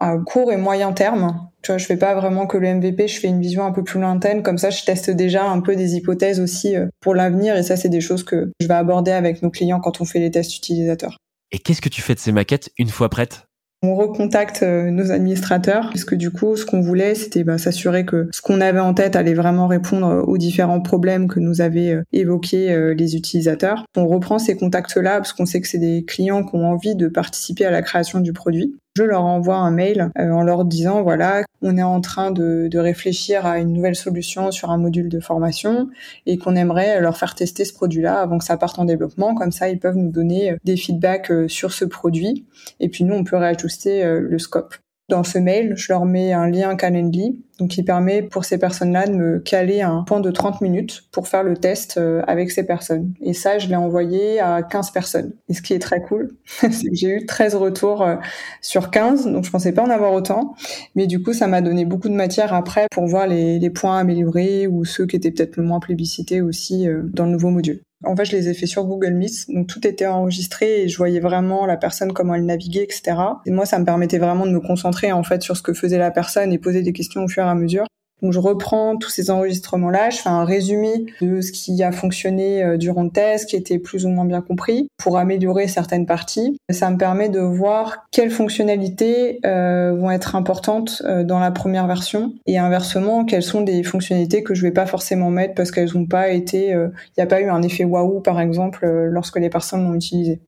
à 0.00 0.16
court 0.18 0.50
et 0.50 0.56
moyen 0.56 0.92
terme 0.92 1.48
tu 1.62 1.72
vois, 1.72 1.78
je 1.78 1.86
fais 1.86 1.96
pas 1.96 2.14
vraiment 2.14 2.46
que 2.46 2.56
le 2.56 2.72
MVP, 2.74 3.08
je 3.08 3.18
fais 3.18 3.28
une 3.28 3.40
vision 3.40 3.64
un 3.64 3.72
peu 3.72 3.82
plus 3.82 4.00
lointaine. 4.00 4.42
Comme 4.42 4.58
ça, 4.58 4.70
je 4.70 4.84
teste 4.84 5.10
déjà 5.10 5.44
un 5.44 5.60
peu 5.60 5.76
des 5.76 5.96
hypothèses 5.96 6.40
aussi 6.40 6.76
euh, 6.76 6.86
pour 7.00 7.14
l'avenir. 7.14 7.56
Et 7.56 7.62
ça, 7.62 7.76
c'est 7.76 7.88
des 7.88 8.00
choses 8.00 8.22
que 8.22 8.52
je 8.60 8.68
vais 8.68 8.74
aborder 8.74 9.10
avec 9.10 9.42
nos 9.42 9.50
clients 9.50 9.80
quand 9.80 10.00
on 10.00 10.04
fait 10.04 10.20
les 10.20 10.30
tests 10.30 10.56
utilisateurs. 10.56 11.18
Et 11.50 11.58
qu'est-ce 11.58 11.80
que 11.80 11.88
tu 11.88 12.02
fais 12.02 12.14
de 12.14 12.20
ces 12.20 12.32
maquettes 12.32 12.70
une 12.78 12.88
fois 12.88 13.08
prêtes? 13.08 13.44
On 13.82 13.94
recontacte 13.94 14.64
euh, 14.64 14.90
nos 14.90 15.12
administrateurs 15.12 15.88
puisque 15.90 16.14
du 16.14 16.30
coup, 16.30 16.56
ce 16.56 16.64
qu'on 16.64 16.80
voulait, 16.80 17.14
c'était 17.14 17.44
bah, 17.44 17.58
s'assurer 17.58 18.04
que 18.04 18.28
ce 18.32 18.42
qu'on 18.42 18.60
avait 18.60 18.80
en 18.80 18.92
tête 18.92 19.14
allait 19.14 19.34
vraiment 19.34 19.68
répondre 19.68 20.24
aux 20.26 20.36
différents 20.36 20.80
problèmes 20.80 21.28
que 21.28 21.38
nous 21.38 21.60
avaient 21.60 21.94
euh, 21.94 22.02
évoqués 22.12 22.94
les 22.94 23.16
utilisateurs. 23.16 23.84
On 23.96 24.06
reprend 24.06 24.38
ces 24.38 24.56
contacts-là 24.56 25.18
parce 25.18 25.32
qu'on 25.32 25.46
sait 25.46 25.60
que 25.60 25.68
c'est 25.68 25.78
des 25.78 26.04
clients 26.04 26.44
qui 26.44 26.56
ont 26.56 26.66
envie 26.66 26.96
de 26.96 27.08
participer 27.08 27.66
à 27.66 27.70
la 27.70 27.82
création 27.82 28.20
du 28.20 28.32
produit 28.32 28.74
je 28.98 29.04
leur 29.04 29.24
envoie 29.24 29.54
un 29.54 29.70
mail 29.70 30.10
euh, 30.18 30.32
en 30.32 30.42
leur 30.42 30.64
disant 30.64 31.04
voilà, 31.04 31.44
on 31.62 31.76
est 31.76 31.84
en 31.84 32.00
train 32.00 32.32
de, 32.32 32.68
réfléchir 32.76 33.46
à 33.46 33.58
une 33.58 33.72
nouvelle 33.72 33.94
solution 33.94 34.50
sur 34.50 34.70
un 34.70 34.76
module 34.76 35.08
de 35.08 35.20
formation 35.20 35.88
et 36.26 36.36
qu'on 36.36 36.56
aimerait 36.56 37.00
leur 37.00 37.16
faire 37.16 37.36
tester 37.36 37.64
ce 37.64 37.72
produit-là 37.72 38.20
avant 38.20 38.38
que 38.38 38.44
ça 38.44 38.56
parte 38.56 38.78
en 38.78 38.84
développement. 38.84 39.34
Comme 39.36 39.52
ça, 39.52 39.68
ils 39.68 39.78
peuvent 39.78 39.96
nous 39.96 40.10
donner 40.10 40.56
des 40.64 40.76
feedbacks 40.76 41.30
euh, 41.30 41.48
sur 41.48 41.72
ce 41.72 41.84
produit 41.84 42.44
et 42.80 42.88
puis 42.88 43.04
nous, 43.04 43.14
on 43.14 43.22
peut 43.22 43.36
réajuster 43.36 44.04
euh, 44.04 44.20
le 44.20 44.38
scope. 44.40 44.74
Dans 45.08 45.24
ce 45.24 45.38
mail, 45.38 45.72
je 45.74 45.90
leur 45.90 46.04
mets 46.04 46.34
un 46.34 46.50
lien 46.50 46.76
Calendly, 46.76 47.42
donc 47.58 47.70
qui 47.70 47.82
permet 47.82 48.20
pour 48.20 48.44
ces 48.44 48.58
personnes-là 48.58 49.06
de 49.06 49.12
me 49.12 49.38
caler 49.38 49.80
un 49.80 50.02
point 50.02 50.20
de 50.20 50.30
30 50.30 50.60
minutes 50.60 51.04
pour 51.12 51.28
faire 51.28 51.42
le 51.42 51.56
test 51.56 51.96
euh, 51.96 52.22
avec 52.26 52.50
ces 52.50 52.66
personnes. 52.66 53.14
Et 53.22 53.32
ça, 53.32 53.58
je 53.58 53.68
l'ai 53.68 53.76
envoyé 53.76 54.38
à 54.38 54.62
15 54.62 54.90
personnes. 54.90 55.32
Et 55.48 55.54
ce 55.54 55.62
qui 55.62 55.72
est 55.72 55.78
très 55.78 56.02
cool, 56.02 56.28
c'est 56.44 56.90
que 56.90 56.94
j'ai 56.94 57.08
eu 57.08 57.26
13 57.26 57.54
retours 57.54 58.02
euh, 58.02 58.16
sur 58.60 58.90
15, 58.90 59.28
donc 59.28 59.44
je 59.44 59.50
pensais 59.50 59.72
pas 59.72 59.82
en 59.82 59.88
avoir 59.88 60.12
autant. 60.12 60.54
Mais 60.94 61.06
du 61.06 61.22
coup, 61.22 61.32
ça 61.32 61.46
m'a 61.46 61.62
donné 61.62 61.86
beaucoup 61.86 62.10
de 62.10 62.14
matière 62.14 62.52
après 62.52 62.86
pour 62.90 63.06
voir 63.06 63.26
les, 63.26 63.70
points 63.70 63.98
améliorés 63.98 64.66
ou 64.66 64.84
ceux 64.84 65.06
qui 65.06 65.16
étaient 65.16 65.30
peut-être 65.30 65.56
le 65.56 65.62
moins 65.62 65.80
plébiscités 65.80 66.42
aussi 66.42 66.86
euh, 66.86 67.02
dans 67.04 67.24
le 67.24 67.32
nouveau 67.32 67.48
module. 67.48 67.80
En 68.04 68.14
fait, 68.14 68.26
je 68.26 68.32
les 68.36 68.48
ai 68.48 68.54
fait 68.54 68.66
sur 68.66 68.84
Google 68.84 69.14
Meet, 69.14 69.46
donc 69.48 69.66
tout 69.66 69.84
était 69.86 70.06
enregistré 70.06 70.82
et 70.82 70.88
je 70.88 70.96
voyais 70.96 71.18
vraiment 71.18 71.66
la 71.66 71.76
personne 71.76 72.12
comment 72.12 72.34
elle 72.34 72.44
naviguait, 72.46 72.84
etc. 72.84 73.16
Et 73.44 73.50
moi, 73.50 73.66
ça 73.66 73.78
me 73.78 73.84
permettait 73.84 74.18
vraiment 74.18 74.46
de 74.46 74.52
me 74.52 74.60
concentrer 74.60 75.10
en 75.10 75.24
fait 75.24 75.42
sur 75.42 75.56
ce 75.56 75.62
que 75.62 75.72
faisait 75.72 75.98
la 75.98 76.12
personne 76.12 76.52
et 76.52 76.58
poser 76.58 76.82
des 76.82 76.92
questions 76.92 77.24
au 77.24 77.28
fur 77.28 77.42
et 77.42 77.48
à 77.48 77.54
mesure. 77.56 77.86
Donc 78.22 78.32
je 78.32 78.38
reprends 78.38 78.96
tous 78.96 79.10
ces 79.10 79.30
enregistrements-là, 79.30 80.10
je 80.10 80.18
fais 80.18 80.28
un 80.28 80.44
résumé 80.44 81.06
de 81.20 81.40
ce 81.40 81.52
qui 81.52 81.82
a 81.82 81.92
fonctionné 81.92 82.62
euh, 82.62 82.76
durant 82.76 83.04
le 83.04 83.10
test, 83.10 83.48
qui 83.48 83.56
était 83.56 83.78
plus 83.78 84.06
ou 84.06 84.08
moins 84.08 84.24
bien 84.24 84.40
compris, 84.40 84.88
pour 84.96 85.18
améliorer 85.18 85.68
certaines 85.68 86.06
parties. 86.06 86.58
Ça 86.70 86.90
me 86.90 86.96
permet 86.96 87.28
de 87.28 87.40
voir 87.40 88.06
quelles 88.10 88.30
fonctionnalités 88.30 89.40
euh, 89.46 89.94
vont 89.94 90.10
être 90.10 90.34
importantes 90.34 91.02
euh, 91.04 91.24
dans 91.24 91.38
la 91.38 91.50
première 91.50 91.86
version 91.86 92.34
et 92.46 92.58
inversement 92.58 93.24
quelles 93.24 93.42
sont 93.42 93.62
des 93.62 93.82
fonctionnalités 93.82 94.42
que 94.42 94.54
je 94.54 94.62
vais 94.62 94.72
pas 94.72 94.86
forcément 94.86 95.30
mettre 95.30 95.54
parce 95.54 95.70
qu'elles 95.70 95.90
n'ont 95.94 96.06
pas 96.06 96.30
été, 96.30 96.70
il 96.70 96.90
n'y 97.16 97.22
a 97.22 97.26
pas 97.26 97.40
eu 97.40 97.48
un 97.48 97.62
effet 97.62 97.84
waouh 97.84 98.20
par 98.20 98.40
exemple 98.40 98.86
lorsque 98.86 99.38
les 99.38 99.50
personnes 99.50 99.84
l'ont 99.84 99.94
utilisé. 99.94 100.40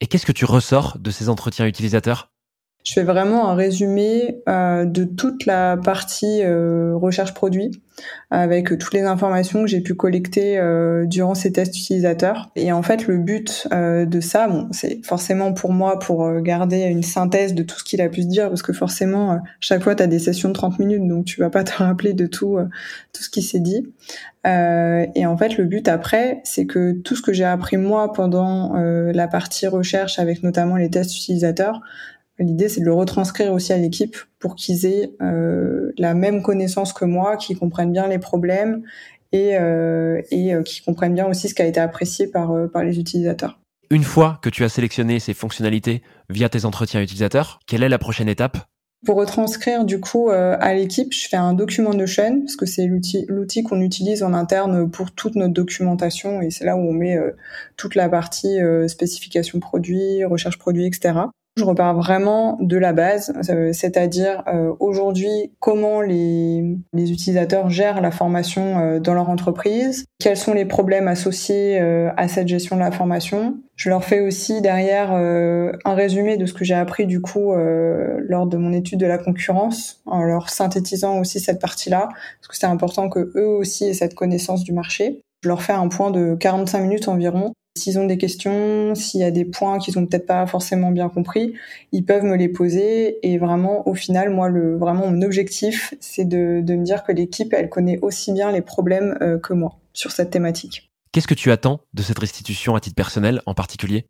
Et 0.00 0.06
qu'est-ce 0.06 0.26
que 0.26 0.32
tu 0.32 0.44
ressors 0.44 0.96
de 0.98 1.10
ces 1.10 1.28
entretiens 1.28 1.66
utilisateurs? 1.66 2.30
Je 2.88 2.94
fais 2.94 3.02
vraiment 3.02 3.50
un 3.50 3.54
résumé 3.54 4.40
euh, 4.48 4.86
de 4.86 5.04
toute 5.04 5.44
la 5.44 5.76
partie 5.76 6.42
euh, 6.42 6.96
recherche 6.96 7.34
produit 7.34 7.82
avec 8.30 8.68
toutes 8.78 8.94
les 8.94 9.02
informations 9.02 9.62
que 9.62 9.66
j'ai 9.66 9.80
pu 9.80 9.94
collecter 9.94 10.58
euh, 10.58 11.04
durant 11.04 11.34
ces 11.34 11.52
tests 11.52 11.76
utilisateurs. 11.76 12.50
Et 12.54 12.70
en 12.70 12.82
fait, 12.82 13.08
le 13.08 13.18
but 13.18 13.66
de 13.72 14.20
ça, 14.20 14.46
bon, 14.46 14.68
c'est 14.70 15.04
forcément 15.04 15.52
pour 15.52 15.72
moi 15.72 15.98
pour 15.98 16.40
garder 16.40 16.82
une 16.82 17.02
synthèse 17.02 17.54
de 17.54 17.64
tout 17.64 17.76
ce 17.76 17.84
qu'il 17.84 18.00
a 18.00 18.08
pu 18.08 18.22
se 18.22 18.28
dire, 18.28 18.48
parce 18.48 18.62
que 18.62 18.72
forcément, 18.72 19.40
chaque 19.58 19.82
fois, 19.82 19.96
tu 19.96 20.02
as 20.04 20.06
des 20.06 20.20
sessions 20.20 20.48
de 20.48 20.54
30 20.54 20.78
minutes, 20.78 21.08
donc 21.08 21.24
tu 21.24 21.40
vas 21.40 21.50
pas 21.50 21.64
te 21.64 21.72
rappeler 21.82 22.14
de 22.14 22.26
tout, 22.26 22.56
tout 23.12 23.22
ce 23.22 23.28
qui 23.28 23.42
s'est 23.42 23.58
dit. 23.58 23.92
et 24.44 25.26
en 25.26 25.36
fait, 25.36 25.58
le 25.58 25.64
but 25.64 25.88
après, 25.88 26.40
c'est 26.44 26.66
que 26.66 26.92
tout 26.92 27.16
ce 27.16 27.22
que 27.22 27.32
j'ai 27.32 27.44
appris 27.44 27.78
moi 27.78 28.12
pendant 28.12 28.74
la 28.74 29.26
partie 29.26 29.66
recherche, 29.66 30.20
avec 30.20 30.44
notamment 30.44 30.76
les 30.76 30.88
tests 30.88 31.16
utilisateurs, 31.16 31.80
L'idée, 32.38 32.68
c'est 32.68 32.80
de 32.80 32.84
le 32.84 32.92
retranscrire 32.92 33.52
aussi 33.52 33.72
à 33.72 33.78
l'équipe 33.78 34.16
pour 34.38 34.54
qu'ils 34.54 34.86
aient 34.86 35.10
euh, 35.20 35.92
la 35.98 36.14
même 36.14 36.42
connaissance 36.42 36.92
que 36.92 37.04
moi, 37.04 37.36
qu'ils 37.36 37.58
comprennent 37.58 37.92
bien 37.92 38.06
les 38.06 38.18
problèmes 38.18 38.82
et, 39.32 39.56
euh, 39.56 40.22
et 40.30 40.54
euh, 40.54 40.62
qu'ils 40.62 40.84
comprennent 40.84 41.14
bien 41.14 41.26
aussi 41.26 41.48
ce 41.48 41.54
qui 41.54 41.62
a 41.62 41.66
été 41.66 41.80
apprécié 41.80 42.28
par, 42.28 42.52
euh, 42.52 42.68
par 42.68 42.84
les 42.84 42.98
utilisateurs. 43.00 43.58
Une 43.90 44.04
fois 44.04 44.38
que 44.42 44.50
tu 44.50 44.64
as 44.64 44.68
sélectionné 44.68 45.18
ces 45.18 45.34
fonctionnalités 45.34 46.02
via 46.28 46.48
tes 46.48 46.64
entretiens 46.64 47.00
utilisateurs, 47.00 47.58
quelle 47.66 47.82
est 47.82 47.88
la 47.88 47.98
prochaine 47.98 48.28
étape? 48.28 48.58
Pour 49.06 49.16
retranscrire 49.16 49.84
du 49.84 50.00
coup 50.00 50.28
euh, 50.28 50.56
à 50.60 50.74
l'équipe, 50.74 51.12
je 51.12 51.28
fais 51.28 51.36
un 51.36 51.54
document 51.54 51.94
Notion 51.94 52.40
parce 52.40 52.56
que 52.56 52.66
c'est 52.66 52.86
l'outil 52.86 53.62
qu'on 53.62 53.80
utilise 53.80 54.22
en 54.22 54.34
interne 54.34 54.90
pour 54.90 55.12
toute 55.12 55.36
notre 55.36 55.54
documentation 55.54 56.42
et 56.42 56.50
c'est 56.50 56.64
là 56.64 56.76
où 56.76 56.80
on 56.80 56.92
met 56.92 57.16
toute 57.76 57.94
la 57.94 58.08
partie 58.08 58.58
spécification 58.88 59.60
produit, 59.60 60.24
recherche 60.24 60.58
produit, 60.58 60.86
etc 60.86 61.14
Je 61.58 61.64
repars 61.64 61.96
vraiment 61.96 62.56
de 62.60 62.76
la 62.76 62.92
base, 62.92 63.32
euh, 63.50 63.72
c'est-à-dire 63.72 64.44
euh, 64.46 64.72
aujourd'hui 64.78 65.52
comment 65.58 66.00
les, 66.00 66.78
les, 66.92 67.10
utilisateurs 67.10 67.68
gèrent 67.68 68.00
la 68.00 68.12
formation 68.12 68.78
euh, 68.78 69.00
dans 69.00 69.12
leur 69.12 69.28
entreprise, 69.28 70.04
quels 70.20 70.36
sont 70.36 70.54
les 70.54 70.66
problèmes 70.66 71.08
associés 71.08 71.80
à 71.80 72.28
cette 72.28 72.46
gestion 72.46 72.76
de 72.76 72.80
la 72.80 72.92
formation. 72.92 73.56
Je 73.74 73.88
leur 73.88 74.04
fais 74.04 74.20
aussi 74.20 74.60
derrière 74.60 75.12
un 75.12 75.94
résumé 75.94 76.36
de 76.36 76.46
ce 76.46 76.52
que 76.52 76.64
j'ai 76.64 76.74
appris 76.74 77.06
du 77.06 77.20
coup 77.20 77.52
lors 77.54 78.46
de 78.46 78.56
mon 78.56 78.72
étude 78.72 78.98
de 78.98 79.06
la 79.06 79.18
concurrence, 79.18 80.02
en 80.06 80.22
leur 80.22 80.50
synthétisant 80.50 81.20
aussi 81.20 81.40
cette 81.40 81.60
partie-là, 81.60 82.08
parce 82.08 82.48
que 82.48 82.56
c'est 82.56 82.66
important 82.66 83.08
que 83.08 83.32
eux 83.36 83.46
aussi 83.46 83.84
aient 83.84 83.94
cette 83.94 84.14
connaissance 84.14 84.64
du 84.64 84.72
marché. 84.72 85.22
Je 85.42 85.48
leur 85.48 85.62
fais 85.62 85.72
un 85.72 85.88
point 85.88 86.10
de 86.10 86.34
45 86.34 86.80
minutes 86.80 87.08
environ 87.08 87.52
S'ils 87.78 87.98
ont 87.98 88.06
des 88.06 88.18
questions, 88.18 88.94
s'il 88.94 89.20
y 89.20 89.24
a 89.24 89.30
des 89.30 89.44
points 89.44 89.78
qu'ils 89.78 89.98
ont 89.98 90.06
peut-être 90.06 90.26
pas 90.26 90.46
forcément 90.46 90.90
bien 90.90 91.08
compris, 91.08 91.54
ils 91.92 92.04
peuvent 92.04 92.24
me 92.24 92.36
les 92.36 92.48
poser. 92.48 93.18
Et 93.26 93.38
vraiment, 93.38 93.86
au 93.88 93.94
final, 93.94 94.30
moi, 94.30 94.48
le 94.48 94.76
vraiment 94.76 95.06
mon 95.06 95.22
objectif, 95.22 95.94
c'est 96.00 96.24
de, 96.24 96.60
de 96.62 96.74
me 96.74 96.84
dire 96.84 97.04
que 97.04 97.12
l'équipe, 97.12 97.52
elle 97.52 97.68
connaît 97.68 97.98
aussi 98.02 98.32
bien 98.32 98.52
les 98.52 98.62
problèmes 98.62 99.16
euh, 99.20 99.38
que 99.38 99.52
moi 99.52 99.78
sur 99.92 100.10
cette 100.10 100.30
thématique. 100.30 100.90
Qu'est-ce 101.12 101.26
que 101.26 101.34
tu 101.34 101.50
attends 101.50 101.80
de 101.94 102.02
cette 102.02 102.18
restitution 102.18 102.74
à 102.74 102.80
titre 102.80 102.96
personnel 102.96 103.40
en 103.46 103.54
particulier? 103.54 104.06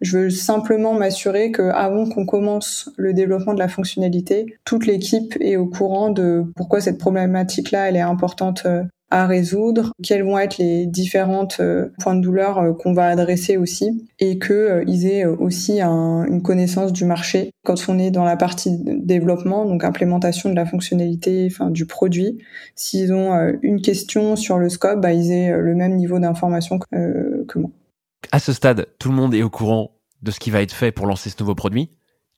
Je 0.00 0.16
veux 0.16 0.30
simplement 0.30 0.94
m'assurer 0.94 1.52
que 1.52 1.62
avant 1.62 2.08
qu'on 2.08 2.24
commence 2.24 2.90
le 2.96 3.12
développement 3.12 3.52
de 3.52 3.58
la 3.58 3.68
fonctionnalité, 3.68 4.46
toute 4.64 4.86
l'équipe 4.86 5.36
est 5.40 5.56
au 5.56 5.66
courant 5.66 6.08
de 6.10 6.44
pourquoi 6.56 6.80
cette 6.80 6.98
problématique-là 6.98 7.88
elle 7.88 7.96
est 7.96 8.00
importante 8.00 8.62
euh, 8.64 8.82
à 9.10 9.26
résoudre, 9.26 9.92
quels 10.02 10.22
vont 10.22 10.38
être 10.38 10.58
les 10.58 10.86
différentes 10.86 11.58
euh, 11.60 11.88
points 12.00 12.14
de 12.14 12.20
douleur 12.20 12.58
euh, 12.58 12.72
qu'on 12.72 12.92
va 12.92 13.08
adresser 13.08 13.56
aussi, 13.56 14.08
et 14.20 14.38
qu'ils 14.38 14.52
euh, 14.52 14.84
aient 14.86 15.24
aussi 15.24 15.80
une 15.80 16.42
connaissance 16.42 16.92
du 16.92 17.04
marché 17.04 17.50
quand 17.64 17.88
on 17.88 17.98
est 17.98 18.12
dans 18.12 18.24
la 18.24 18.36
partie 18.36 18.78
développement, 18.78 19.66
donc 19.66 19.82
implémentation 19.82 20.48
de 20.48 20.54
la 20.54 20.64
fonctionnalité, 20.64 21.48
enfin 21.50 21.70
du 21.70 21.86
produit. 21.86 22.38
S'ils 22.76 23.12
ont 23.12 23.32
une 23.62 23.82
question 23.82 24.36
sur 24.36 24.58
le 24.58 24.68
scope, 24.68 25.00
bah, 25.00 25.12
ils 25.12 25.32
aient 25.32 25.56
le 25.58 25.74
même 25.74 25.96
niveau 25.96 26.18
d'information 26.18 26.78
que, 26.78 27.44
que 27.46 27.58
moi. 27.58 27.70
À 28.32 28.38
ce 28.38 28.52
stade, 28.52 28.86
tout 28.98 29.08
le 29.08 29.14
monde 29.14 29.34
est 29.34 29.42
au 29.42 29.50
courant 29.50 29.90
de 30.22 30.30
ce 30.30 30.38
qui 30.38 30.50
va 30.50 30.62
être 30.62 30.72
fait 30.72 30.92
pour 30.92 31.06
lancer 31.06 31.30
ce 31.30 31.36
nouveau 31.40 31.54
produit. 31.54 31.90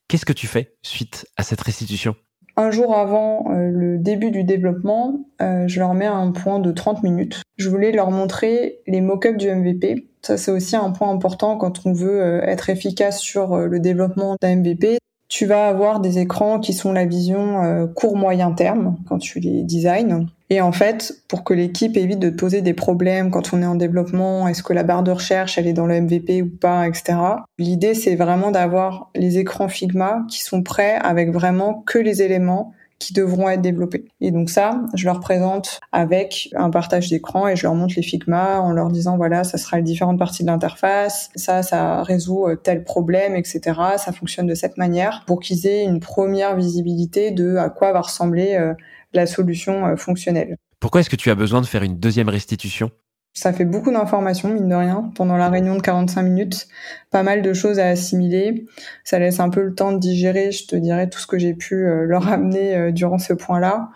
Qu'est-ce 0.08 0.26
que 0.26 0.32
tu 0.32 0.46
fais 0.46 0.74
suite 0.82 1.26
à 1.36 1.42
cette 1.42 1.60
restitution? 1.60 2.16
Un 2.62 2.70
jour 2.70 2.96
avant 2.96 3.50
euh, 3.50 3.70
le 3.70 3.98
début 3.98 4.30
du 4.30 4.44
développement, 4.44 5.20
euh, 5.40 5.66
je 5.66 5.80
leur 5.80 5.94
mets 5.94 6.06
un 6.06 6.30
point 6.30 6.60
de 6.60 6.70
30 6.70 7.02
minutes. 7.02 7.42
Je 7.56 7.68
voulais 7.68 7.90
leur 7.92 8.10
montrer 8.10 8.80
les 8.86 9.00
mock-ups 9.00 9.36
du 9.36 9.50
MVP. 9.50 10.08
Ça, 10.22 10.36
c'est 10.36 10.52
aussi 10.52 10.76
un 10.76 10.90
point 10.90 11.10
important 11.10 11.56
quand 11.56 11.84
on 11.84 11.92
veut 11.92 12.22
euh, 12.22 12.42
être 12.42 12.70
efficace 12.70 13.20
sur 13.20 13.56
le 13.56 13.80
développement 13.80 14.36
d'un 14.40 14.56
MVP 14.56 14.98
tu 15.32 15.46
vas 15.46 15.66
avoir 15.66 16.00
des 16.00 16.18
écrans 16.18 16.60
qui 16.60 16.74
sont 16.74 16.92
la 16.92 17.06
vision 17.06 17.64
euh, 17.64 17.86
court 17.86 18.18
moyen 18.18 18.52
terme 18.52 18.98
quand 19.08 19.16
tu 19.16 19.40
les 19.40 19.62
designs. 19.62 20.26
Et 20.52 20.60
en 20.60 20.70
fait, 20.70 21.14
pour 21.28 21.44
que 21.44 21.54
l'équipe 21.54 21.96
évite 21.96 22.18
de 22.18 22.28
poser 22.28 22.60
des 22.60 22.74
problèmes 22.74 23.30
quand 23.30 23.54
on 23.54 23.62
est 23.62 23.66
en 23.66 23.74
développement, 23.74 24.46
est-ce 24.48 24.62
que 24.62 24.74
la 24.74 24.82
barre 24.82 25.02
de 25.02 25.10
recherche 25.10 25.56
elle 25.56 25.66
est 25.66 25.72
dans 25.72 25.86
le 25.86 25.98
MVP 25.98 26.42
ou 26.42 26.50
pas, 26.50 26.86
etc. 26.86 27.14
L'idée 27.56 27.94
c'est 27.94 28.16
vraiment 28.16 28.50
d'avoir 28.50 29.10
les 29.14 29.38
écrans 29.38 29.68
Figma 29.68 30.26
qui 30.28 30.42
sont 30.42 30.62
prêts 30.62 30.96
avec 31.00 31.30
vraiment 31.30 31.82
que 31.86 31.98
les 31.98 32.20
éléments 32.20 32.74
qui 33.02 33.12
devront 33.12 33.48
être 33.48 33.60
développés. 33.60 34.04
Et 34.20 34.30
donc 34.30 34.48
ça, 34.48 34.80
je 34.94 35.04
leur 35.06 35.18
présente 35.18 35.80
avec 35.90 36.50
un 36.54 36.70
partage 36.70 37.08
d'écran 37.08 37.48
et 37.48 37.56
je 37.56 37.64
leur 37.64 37.74
montre 37.74 37.94
les 37.96 38.02
Figma 38.02 38.60
en 38.60 38.70
leur 38.70 38.90
disant 38.90 39.16
voilà, 39.16 39.42
ça 39.42 39.58
sera 39.58 39.78
les 39.78 39.82
différentes 39.82 40.18
parties 40.18 40.44
de 40.44 40.48
l'interface, 40.48 41.30
ça, 41.34 41.62
ça 41.62 42.02
résout 42.04 42.46
euh, 42.46 42.54
tel 42.54 42.84
problème, 42.84 43.34
etc. 43.34 43.60
Ça 43.96 44.12
fonctionne 44.12 44.46
de 44.46 44.54
cette 44.54 44.76
manière 44.76 45.24
pour 45.26 45.40
qu'ils 45.40 45.66
aient 45.66 45.84
une 45.84 45.98
première 45.98 46.54
visibilité 46.54 47.32
de 47.32 47.56
à 47.56 47.70
quoi 47.70 47.92
va 47.92 48.02
ressembler 48.02 48.54
euh, 48.54 48.74
la 49.12 49.26
solution 49.26 49.86
euh, 49.86 49.96
fonctionnelle. 49.96 50.56
Pourquoi 50.78 51.00
est-ce 51.00 51.10
que 51.10 51.16
tu 51.16 51.30
as 51.30 51.34
besoin 51.34 51.60
de 51.60 51.66
faire 51.66 51.82
une 51.82 51.98
deuxième 51.98 52.28
restitution? 52.28 52.90
Ça 53.34 53.52
fait 53.52 53.64
beaucoup 53.64 53.90
d'informations, 53.90 54.50
mine 54.50 54.68
de 54.68 54.74
rien, 54.74 55.10
pendant 55.14 55.36
la 55.36 55.48
réunion 55.48 55.76
de 55.76 55.80
45 55.80 56.22
minutes. 56.22 56.68
Pas 57.10 57.22
mal 57.22 57.40
de 57.40 57.52
choses 57.54 57.78
à 57.78 57.86
assimiler. 57.86 58.66
Ça 59.04 59.18
laisse 59.18 59.40
un 59.40 59.48
peu 59.48 59.62
le 59.62 59.74
temps 59.74 59.92
de 59.92 59.98
digérer, 59.98 60.52
je 60.52 60.66
te 60.66 60.76
dirais, 60.76 61.08
tout 61.08 61.18
ce 61.18 61.26
que 61.26 61.38
j'ai 61.38 61.54
pu 61.54 61.86
euh, 61.86 62.04
leur 62.04 62.28
amener 62.28 62.76
euh, 62.76 62.92
durant 62.92 63.18
ce 63.18 63.32
point-là. 63.32 63.88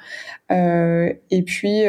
Euh, 0.50 1.12
et 1.31 1.43
puis, 1.43 1.83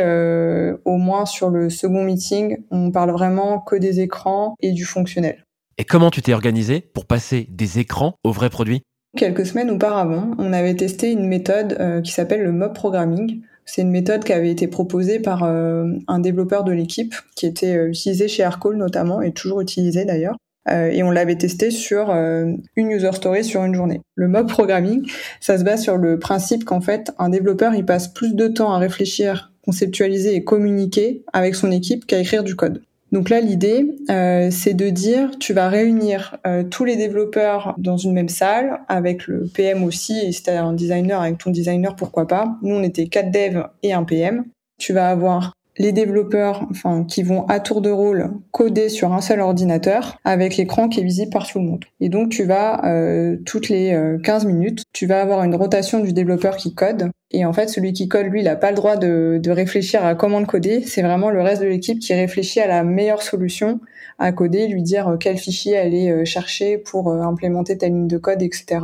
au 0.85 0.97
moins 0.97 1.25
sur 1.25 1.49
le 1.49 1.69
second 1.69 2.03
meeting, 2.03 2.57
on 2.69 2.91
parle 2.91 3.11
vraiment 3.11 3.59
que 3.59 3.75
des 3.75 4.01
écrans 4.01 4.55
et 4.61 4.71
du 4.71 4.83
fonctionnel. 4.83 5.45
Et 5.77 5.85
comment 5.85 6.09
tu 6.09 6.21
t'es 6.21 6.33
organisé 6.33 6.81
pour 6.81 7.05
passer 7.05 7.47
des 7.51 7.79
écrans 7.79 8.15
au 8.23 8.31
vrai 8.31 8.49
produit 8.49 8.81
Quelques 9.15 9.45
semaines 9.45 9.69
auparavant, 9.69 10.31
on 10.37 10.53
avait 10.53 10.75
testé 10.75 11.11
une 11.11 11.27
méthode 11.27 12.01
qui 12.03 12.11
s'appelle 12.11 12.43
le 12.43 12.51
mob 12.51 12.73
programming. 12.73 13.41
C'est 13.67 13.81
une 13.81 13.91
méthode 13.91 14.23
qui 14.23 14.33
avait 14.33 14.49
été 14.49 14.67
proposée 14.67 15.19
par 15.19 15.43
euh, 15.43 15.91
un 16.07 16.19
développeur 16.19 16.63
de 16.63 16.71
l'équipe, 16.71 17.13
qui 17.35 17.45
était 17.45 17.75
euh, 17.75 17.89
utilisé 17.89 18.29
chez 18.29 18.41
Aircall 18.41 18.77
notamment, 18.77 19.21
et 19.21 19.33
toujours 19.33 19.59
utilisé 19.61 20.05
d'ailleurs. 20.05 20.37
Euh, 20.69 20.89
et 20.89 21.03
on 21.03 21.11
l'avait 21.11 21.35
testé 21.35 21.69
sur 21.69 22.09
une 22.09 22.91
user 22.91 23.11
story 23.13 23.43
sur 23.43 23.63
une 23.63 23.75
journée. 23.75 24.01
Le 24.15 24.27
mob 24.27 24.47
programming, 24.47 25.05
ça 25.39 25.57
se 25.57 25.63
base 25.63 25.83
sur 25.83 25.97
le 25.97 26.17
principe 26.17 26.63
qu'en 26.65 26.81
fait, 26.81 27.11
un 27.19 27.29
développeur, 27.29 27.75
il 27.75 27.85
passe 27.85 28.07
plus 28.07 28.35
de 28.35 28.47
temps 28.47 28.73
à 28.73 28.77
réfléchir, 28.77 29.51
conceptualiser 29.63 30.35
et 30.35 30.43
communiquer 30.43 31.23
avec 31.31 31.55
son 31.55 31.71
équipe 31.71 32.05
qu'à 32.05 32.19
écrire 32.19 32.43
du 32.43 32.55
code. 32.55 32.81
Donc 33.11 33.29
là, 33.29 33.39
l'idée, 33.39 33.95
euh, 34.09 34.49
c'est 34.51 34.73
de 34.73 34.89
dire, 34.89 35.31
tu 35.39 35.53
vas 35.53 35.69
réunir 35.69 36.37
euh, 36.45 36.63
tous 36.63 36.83
les 36.83 36.97
développeurs 36.97 37.73
dans 37.77 37.97
une 37.97 38.13
même 38.13 38.29
salle, 38.29 38.81
avec 38.89 39.27
le 39.27 39.47
PM 39.53 39.83
aussi, 39.83 40.17
et 40.19 40.31
si 40.31 40.43
tu 40.43 40.49
un 40.49 40.73
designer, 40.73 41.21
avec 41.21 41.37
ton 41.37 41.51
designer, 41.51 41.95
pourquoi 41.95 42.27
pas. 42.27 42.57
Nous, 42.61 42.75
on 42.75 42.83
était 42.83 43.07
quatre 43.07 43.31
devs 43.31 43.63
et 43.83 43.93
un 43.93 44.03
PM. 44.03 44.45
Tu 44.77 44.93
vas 44.93 45.09
avoir 45.09 45.53
les 45.77 45.91
développeurs, 45.91 46.67
enfin, 46.71 47.03
qui 47.03 47.23
vont 47.23 47.45
à 47.47 47.59
tour 47.59 47.81
de 47.81 47.89
rôle 47.89 48.31
coder 48.51 48.89
sur 48.89 49.13
un 49.13 49.21
seul 49.21 49.41
ordinateur 49.41 50.17
avec 50.23 50.57
l'écran 50.57 50.89
qui 50.89 50.99
est 50.99 51.03
visible 51.03 51.31
par 51.31 51.47
tout 51.47 51.59
le 51.59 51.65
monde. 51.65 51.85
Et 51.99 52.09
donc, 52.09 52.29
tu 52.29 52.43
vas, 52.43 52.85
euh, 52.85 53.37
toutes 53.45 53.69
les 53.69 53.97
15 54.23 54.45
minutes, 54.45 54.83
tu 54.93 55.05
vas 55.05 55.21
avoir 55.21 55.43
une 55.43 55.55
rotation 55.55 55.99
du 55.99 56.13
développeur 56.13 56.57
qui 56.57 56.73
code 56.73 57.11
et 57.31 57.43
en 57.43 57.51
fait, 57.51 57.67
celui 57.67 57.91
qui 57.91 58.07
code, 58.07 58.27
lui, 58.27 58.39
il 58.39 58.45
n'a 58.45 58.55
pas 58.55 58.69
le 58.69 58.77
droit 58.77 58.95
de, 58.95 59.37
de, 59.43 59.51
réfléchir 59.51 60.05
à 60.05 60.15
comment 60.15 60.39
le 60.39 60.45
coder. 60.45 60.81
C'est 60.83 61.01
vraiment 61.01 61.29
le 61.29 61.41
reste 61.41 61.61
de 61.61 61.67
l'équipe 61.67 61.99
qui 61.99 62.13
réfléchit 62.13 62.61
à 62.61 62.67
la 62.67 62.83
meilleure 62.83 63.21
solution 63.21 63.81
à 64.17 64.31
coder, 64.31 64.67
lui 64.67 64.81
dire 64.81 65.09
euh, 65.09 65.17
quel 65.17 65.37
fichier 65.37 65.77
aller 65.77 66.09
euh, 66.09 66.25
chercher 66.25 66.77
pour 66.77 67.09
euh, 67.09 67.21
implémenter 67.21 67.77
ta 67.77 67.87
ligne 67.87 68.07
de 68.07 68.17
code, 68.17 68.41
etc. 68.41 68.79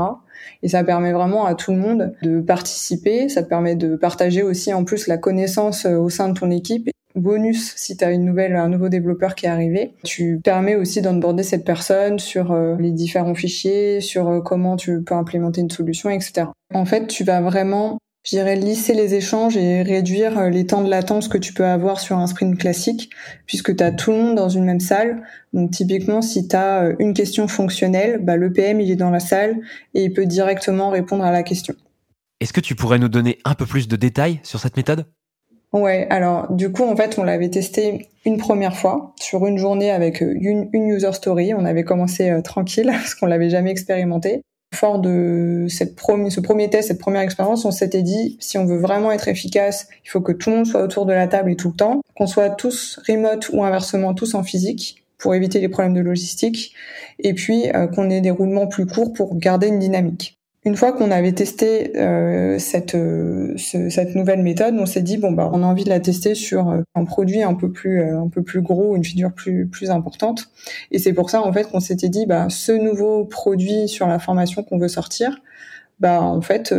Et 0.62 0.70
ça 0.70 0.84
permet 0.84 1.12
vraiment 1.12 1.46
à 1.46 1.56
tout 1.56 1.72
le 1.72 1.78
monde 1.78 2.14
de 2.22 2.42
participer. 2.42 3.30
Ça 3.30 3.44
permet 3.44 3.76
de 3.76 3.96
partager 3.96 4.44
aussi 4.44 4.74
en 4.74 4.84
plus 4.84 5.08
la 5.08 5.18
connaissance 5.18 5.86
au 5.86 6.10
sein 6.10 6.30
de 6.30 6.40
ton 6.40 6.52
équipe. 6.52 6.90
Bonus, 7.16 7.74
si 7.76 7.96
tu 7.96 8.04
as 8.04 8.12
une 8.12 8.26
nouvelle, 8.26 8.56
un 8.56 8.70
nouveau 8.70 8.90
développeur 8.90 9.36
qui 9.36 9.46
est 9.46 9.50
arrivé, 9.50 9.94
tu 10.04 10.40
permets 10.44 10.76
aussi 10.76 11.00
d'onboarder 11.02 11.44
cette 11.44 11.64
personne 11.64 12.18
sur 12.18 12.56
les 12.80 12.90
différents 12.90 13.36
fichiers, 13.36 14.02
sur 14.02 14.42
comment 14.44 14.78
tu 14.78 15.04
peux 15.04 15.14
implémenter 15.14 15.62
une 15.62 15.70
solution, 15.70 16.10
etc. 16.10 16.48
En 16.74 16.86
fait, 16.86 17.06
tu 17.06 17.24
vas 17.24 17.40
vraiment 17.42 18.00
je 18.24 18.30
dirais 18.30 18.56
lisser 18.56 18.94
les 18.94 19.16
échanges 19.16 19.58
et 19.58 19.82
réduire 19.82 20.38
euh, 20.38 20.50
les 20.50 20.66
temps 20.66 20.82
de 20.82 20.90
latence 20.90 21.28
que 21.28 21.38
tu 21.38 21.54
peux 21.54 21.66
avoir 21.66 22.00
sur 22.00 22.18
un 22.18 22.28
sprint 22.28 22.58
classique, 22.58 23.10
puisque 23.46 23.76
tu 23.76 23.84
as 23.84 23.92
tout 23.92 24.12
le 24.12 24.18
monde 24.18 24.36
dans 24.36 24.50
une 24.50 24.64
même 24.64 24.80
salle. 24.80 25.24
Donc 25.52 25.72
typiquement, 25.72 26.22
si 26.22 26.48
tu 26.48 26.56
as 26.56 26.84
euh, 26.84 26.96
une 27.00 27.14
question 27.14 27.50
fonctionnelle, 27.50 28.20
bah, 28.22 28.38
le 28.38 28.52
PM 28.54 28.80
il 28.80 28.90
est 28.90 28.96
dans 28.96 29.10
la 29.10 29.20
salle 29.20 29.58
et 29.94 30.06
il 30.06 30.14
peut 30.14 30.26
directement 30.26 30.90
répondre 30.90 31.24
à 31.24 31.32
la 31.32 31.44
question. 31.44 31.76
Est-ce 32.40 32.54
que 32.54 32.62
tu 32.62 32.76
pourrais 32.76 32.98
nous 33.00 33.10
donner 33.10 33.40
un 33.44 33.56
peu 33.56 33.66
plus 33.66 33.88
de 33.88 33.96
détails 33.96 34.40
sur 34.44 34.60
cette 34.60 34.78
méthode? 34.78 35.06
Ouais, 35.74 36.08
alors 36.10 36.52
du 36.54 36.72
coup 36.72 36.84
en 36.84 36.96
fait 36.96 37.18
on 37.18 37.24
l'avait 37.24 37.50
testé 37.50 38.08
une 38.26 38.38
première 38.38 38.78
fois 38.78 39.16
sur 39.20 39.48
une 39.48 39.58
journée 39.58 39.90
avec 39.90 40.22
euh, 40.22 40.34
une, 40.40 40.70
user 40.74 41.12
story. 41.12 41.54
On 41.54 41.66
avait 41.66 41.84
commencé 41.84 42.32
tranquille 42.42 42.88
parce 42.92 43.16
qu'on 43.16 43.26
l'avait 43.26 43.50
jamais 43.50 43.72
expérimenté 43.72 44.44
fort 44.74 45.00
de 45.00 45.66
cette 45.70 45.98
ce 46.00 46.40
premier 46.40 46.70
test, 46.70 46.90
cette 46.90 47.00
première 47.00 47.22
expérience, 47.22 47.66
on 47.66 47.72
s'était 47.72 48.02
dit, 48.02 48.38
si 48.40 48.58
on 48.58 48.66
veut 48.66 48.80
vraiment 48.80 49.12
être 49.12 49.28
efficace, 49.28 49.88
il 50.06 50.10
faut 50.10 50.22
que 50.22 50.32
tout 50.32 50.50
le 50.50 50.58
monde 50.58 50.66
soit 50.66 50.82
autour 50.82 51.06
de 51.06 51.14
la 51.14 51.28
table 51.28 51.52
et 51.52 51.56
tout 51.56 51.70
le 51.70 51.76
temps, 51.76 52.02
qu'on 52.16 52.28
soit 52.28 52.50
tous 52.50 53.00
remote 53.08 53.50
ou 53.54 53.64
inversement 53.64 54.14
tous 54.14 54.36
en 54.36 54.44
physique 54.44 55.04
pour 55.18 55.34
éviter 55.36 55.62
les 55.62 55.70
problèmes 55.70 55.94
de 55.94 56.02
logistique, 56.02 56.74
et 57.20 57.34
puis 57.34 57.70
euh, 57.74 57.88
qu'on 57.88 58.10
ait 58.10 58.20
des 58.20 58.32
roulements 58.32 58.68
plus 58.68 58.86
courts 58.86 59.14
pour 59.14 59.38
garder 59.38 59.68
une 59.68 59.80
dynamique. 59.80 60.38
Une 60.66 60.78
fois 60.78 60.94
qu'on 60.94 61.12
avait 61.12 61.34
testé 61.34 61.98
euh, 61.98 62.58
cette, 62.58 62.96
euh, 62.96 63.54
cette 63.58 64.16
nouvelle 64.16 64.42
méthode, 64.42 64.76
on 64.80 64.86
s'est 64.86 65.02
dit 65.02 65.18
bon 65.18 65.34
bah 65.34 65.50
on 65.52 65.62
a 65.62 65.66
envie 65.66 65.84
de 65.84 65.90
la 65.90 66.00
tester 66.00 66.36
sur 66.36 66.70
euh, 66.70 66.82
un 66.96 67.04
produit 67.04 67.44
un 67.44 67.54
peu 67.54 67.70
plus 67.70 68.02
un 68.02 68.30
peu 68.30 68.44
plus 68.44 68.62
gros, 68.62 68.96
une 68.96 69.04
figure 69.04 69.34
plus 69.34 69.68
plus 69.68 69.92
importante. 69.92 70.50
Et 70.92 71.00
c'est 71.00 71.12
pour 71.12 71.30
ça 71.30 71.42
en 71.42 71.52
fait 71.52 71.70
qu'on 71.70 71.82
s'était 71.82 72.08
dit 72.08 72.26
bah 72.26 72.48
ce 72.50 72.72
nouveau 72.72 73.26
produit 73.26 73.90
sur 73.90 74.08
la 74.08 74.20
formation 74.20 74.64
qu'on 74.64 74.78
veut 74.78 74.88
sortir, 74.88 75.42
bah 76.00 76.22
en 76.22 76.42
fait 76.42 76.74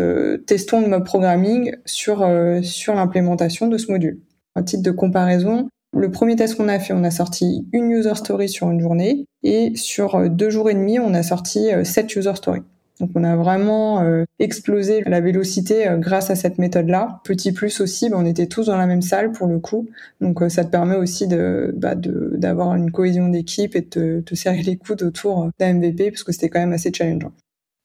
testons 0.47 0.81
le 0.81 0.89
mob 0.89 1.05
programming 1.05 1.75
sur 1.85 2.27
sur 2.63 2.95
l'implémentation 2.95 3.67
de 3.69 3.77
ce 3.77 3.93
module. 3.93 4.19
À 4.55 4.63
titre 4.63 4.83
de 4.83 4.93
comparaison, 4.93 5.69
le 5.93 6.11
premier 6.11 6.37
test 6.37 6.57
qu'on 6.57 6.69
a 6.69 6.79
fait, 6.79 6.95
on 6.95 7.05
a 7.05 7.11
sorti 7.11 7.69
une 7.73 7.91
user 7.91 8.15
story 8.15 8.49
sur 8.49 8.71
une 8.71 8.81
journée 8.81 9.27
et 9.43 9.73
sur 9.77 10.31
deux 10.31 10.49
jours 10.49 10.71
et 10.71 10.75
demi, 10.75 10.99
on 10.99 11.13
a 11.13 11.23
sorti 11.23 11.69
sept 11.85 12.17
user 12.17 12.35
stories. 12.35 12.63
Donc 13.01 13.11
on 13.15 13.25
a 13.25 13.35
vraiment 13.35 14.03
euh, 14.03 14.25
explosé 14.39 15.03
la 15.07 15.21
vélocité 15.21 15.89
euh, 15.89 15.97
grâce 15.97 16.31
à 16.31 16.37
cette 16.37 16.59
méthode-là. 16.59 17.21
Petit 17.25 17.53
plus 17.53 17.81
aussi, 17.81 18.09
bah, 18.09 18.17
on 18.19 18.25
était 18.25 18.47
tous 18.47 18.67
dans 18.67 18.77
la 18.77 18.87
même 18.87 19.03
salle 19.03 19.33
pour 19.33 19.49
le 19.49 19.59
coup. 19.59 19.89
Donc 20.21 20.43
euh, 20.43 20.49
ça 20.49 20.65
te 20.65 20.71
permet 20.71 20.95
aussi 20.95 21.27
de 21.27 21.73
bah, 21.77 21.95
d'avoir 21.97 22.75
une 22.77 22.93
cohésion 22.93 23.29
d'équipe 23.29 23.75
et 23.75 23.81
de 23.81 24.23
te 24.25 24.35
serrer 24.35 24.63
les 24.63 24.77
coudes 24.77 25.03
autour 25.03 25.51
d'un 25.59 25.75
MVP 25.75 26.13
parce 26.13 26.23
que 26.23 26.31
c'était 26.31 26.49
quand 26.49 26.61
même 26.61 26.73
assez 26.73 26.93
challengeant. 26.93 27.33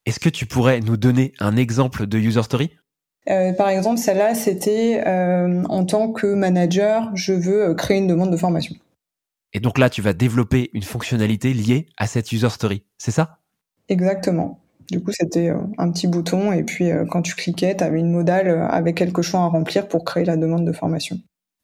Est-ce 0.06 0.20
que 0.20 0.28
tu 0.28 0.46
pourrais 0.46 0.80
nous 0.80 0.96
donner 0.96 1.32
un 1.40 1.56
exemple 1.56 2.06
de 2.06 2.18
user 2.18 2.42
story? 2.42 2.70
Par 3.26 3.68
exemple, 3.68 3.98
celle-là, 3.98 4.34
c'était 4.34 5.04
en 5.06 5.84
tant 5.84 6.10
que 6.10 6.26
manager, 6.26 7.14
je 7.14 7.32
veux 7.32 7.74
créer 7.74 7.98
une 7.98 8.08
demande 8.08 8.32
de 8.32 8.36
formation. 8.36 8.74
Et 9.52 9.60
donc 9.60 9.78
là, 9.78 9.88
tu 9.90 10.02
vas 10.02 10.14
développer 10.14 10.70
une 10.72 10.82
fonctionnalité 10.82 11.52
liée 11.52 11.86
à 11.96 12.08
cette 12.08 12.32
user 12.32 12.48
story, 12.48 12.82
c'est 12.98 13.12
ça? 13.12 13.38
Exactement. 13.88 14.58
Du 14.90 15.00
coup, 15.00 15.12
c'était 15.12 15.50
euh, 15.50 15.58
un 15.78 15.90
petit 15.92 16.08
bouton 16.08 16.52
et 16.52 16.64
puis 16.64 16.90
euh, 16.90 17.04
quand 17.08 17.22
tu 17.22 17.34
cliquais, 17.34 17.76
tu 17.76 17.84
avais 17.84 18.00
une 18.00 18.10
modale 18.10 18.48
euh, 18.48 18.66
avec 18.66 18.96
quelques 18.96 19.22
champs 19.22 19.44
à 19.44 19.48
remplir 19.48 19.86
pour 19.86 20.04
créer 20.04 20.24
la 20.24 20.36
demande 20.36 20.66
de 20.66 20.72
formation. 20.72 21.18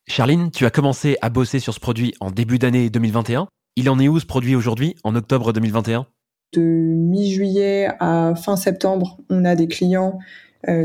Charline, 0.08 0.50
tu 0.52 0.64
as 0.64 0.70
commencé 0.70 1.16
à 1.22 1.28
bosser 1.28 1.58
sur 1.58 1.74
ce 1.74 1.80
produit 1.80 2.14
en 2.20 2.30
début 2.30 2.58
d'année 2.58 2.88
2021. 2.88 3.48
Il 3.74 3.90
en 3.90 3.98
est 3.98 4.06
où 4.06 4.20
ce 4.20 4.26
produit 4.26 4.54
aujourd'hui, 4.54 4.94
en 5.02 5.16
octobre 5.16 5.52
2021 5.52 6.06
De 6.54 6.62
mi-juillet 6.62 7.88
à 7.98 8.34
fin 8.36 8.56
septembre, 8.56 9.18
on 9.28 9.44
a 9.44 9.56
des 9.56 9.66
clients 9.66 10.18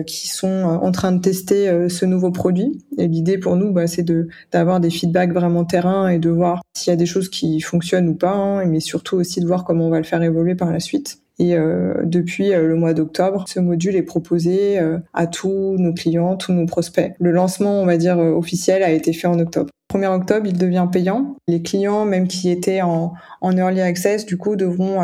qui 0.06 0.28
sont 0.28 0.64
en 0.64 0.92
train 0.92 1.12
de 1.12 1.22
tester 1.22 1.90
ce 1.90 2.06
nouveau 2.06 2.30
produit. 2.30 2.84
Et 3.00 3.08
l'idée 3.08 3.40
pour 3.40 3.56
nous, 3.56 3.72
bah, 3.72 3.88
c'est 3.88 4.06
d'avoir 4.52 4.80
des 4.80 4.92
feedbacks 4.92 5.34
vraiment 5.34 5.66
terrain 5.66 6.08
et 6.10 6.20
de 6.20 6.30
voir 6.30 6.62
s'il 6.78 6.92
y 6.92 6.94
a 6.94 6.98
des 6.98 7.08
choses 7.08 7.30
qui 7.30 7.62
fonctionnent 7.62 8.10
ou 8.10 8.16
pas, 8.16 8.34
hein, 8.34 8.66
mais 8.66 8.80
surtout 8.80 9.16
aussi 9.16 9.40
de 9.40 9.48
voir 9.48 9.64
comment 9.64 9.88
on 9.88 9.90
va 9.90 9.98
le 9.98 10.04
faire 10.04 10.22
évoluer 10.22 10.54
par 10.54 10.72
la 10.72 10.80
suite. 10.80 11.22
Et 11.42 11.56
euh, 11.56 11.96
depuis 12.04 12.54
euh, 12.54 12.68
le 12.68 12.76
mois 12.76 12.94
d'octobre, 12.94 13.46
ce 13.48 13.60
module 13.60 13.96
est 13.96 14.04
proposé 14.04 14.78
euh, 14.78 15.00
à 15.16 15.26
tous 15.26 15.76
nos 15.80 15.92
clients, 15.92 16.38
tous 16.38 16.54
nos 16.54 16.68
prospects. 16.68 17.16
Le 17.20 17.32
lancement, 17.32 17.82
on 17.82 17.86
va 17.88 17.98
dire, 17.98 18.20
officiel 18.20 18.84
a 18.84 18.92
été 18.92 19.12
fait 19.12 19.26
en 19.26 19.40
octobre. 19.40 19.72
1er 19.92 20.16
octobre, 20.16 20.46
il 20.46 20.56
devient 20.56 20.88
payant. 20.92 21.36
Les 21.48 21.64
clients, 21.64 22.06
même 22.06 22.28
qui 22.28 22.52
étaient 22.52 22.84
en, 22.84 23.14
early 23.44 23.82
access, 23.82 24.28
du 24.28 24.38
coup, 24.38 24.56
devront 24.56 25.00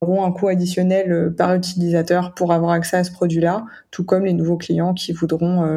auront 0.00 0.24
un 0.24 0.30
coût 0.30 0.48
additionnel 0.48 1.34
par 1.36 1.52
utilisateur 1.52 2.32
pour 2.32 2.52
avoir 2.52 2.70
accès 2.70 2.98
à 2.98 3.04
ce 3.04 3.10
produit-là, 3.10 3.66
tout 3.90 4.04
comme 4.04 4.24
les 4.24 4.32
nouveaux 4.32 4.56
clients 4.56 4.94
qui 4.94 5.12
voudront 5.12 5.68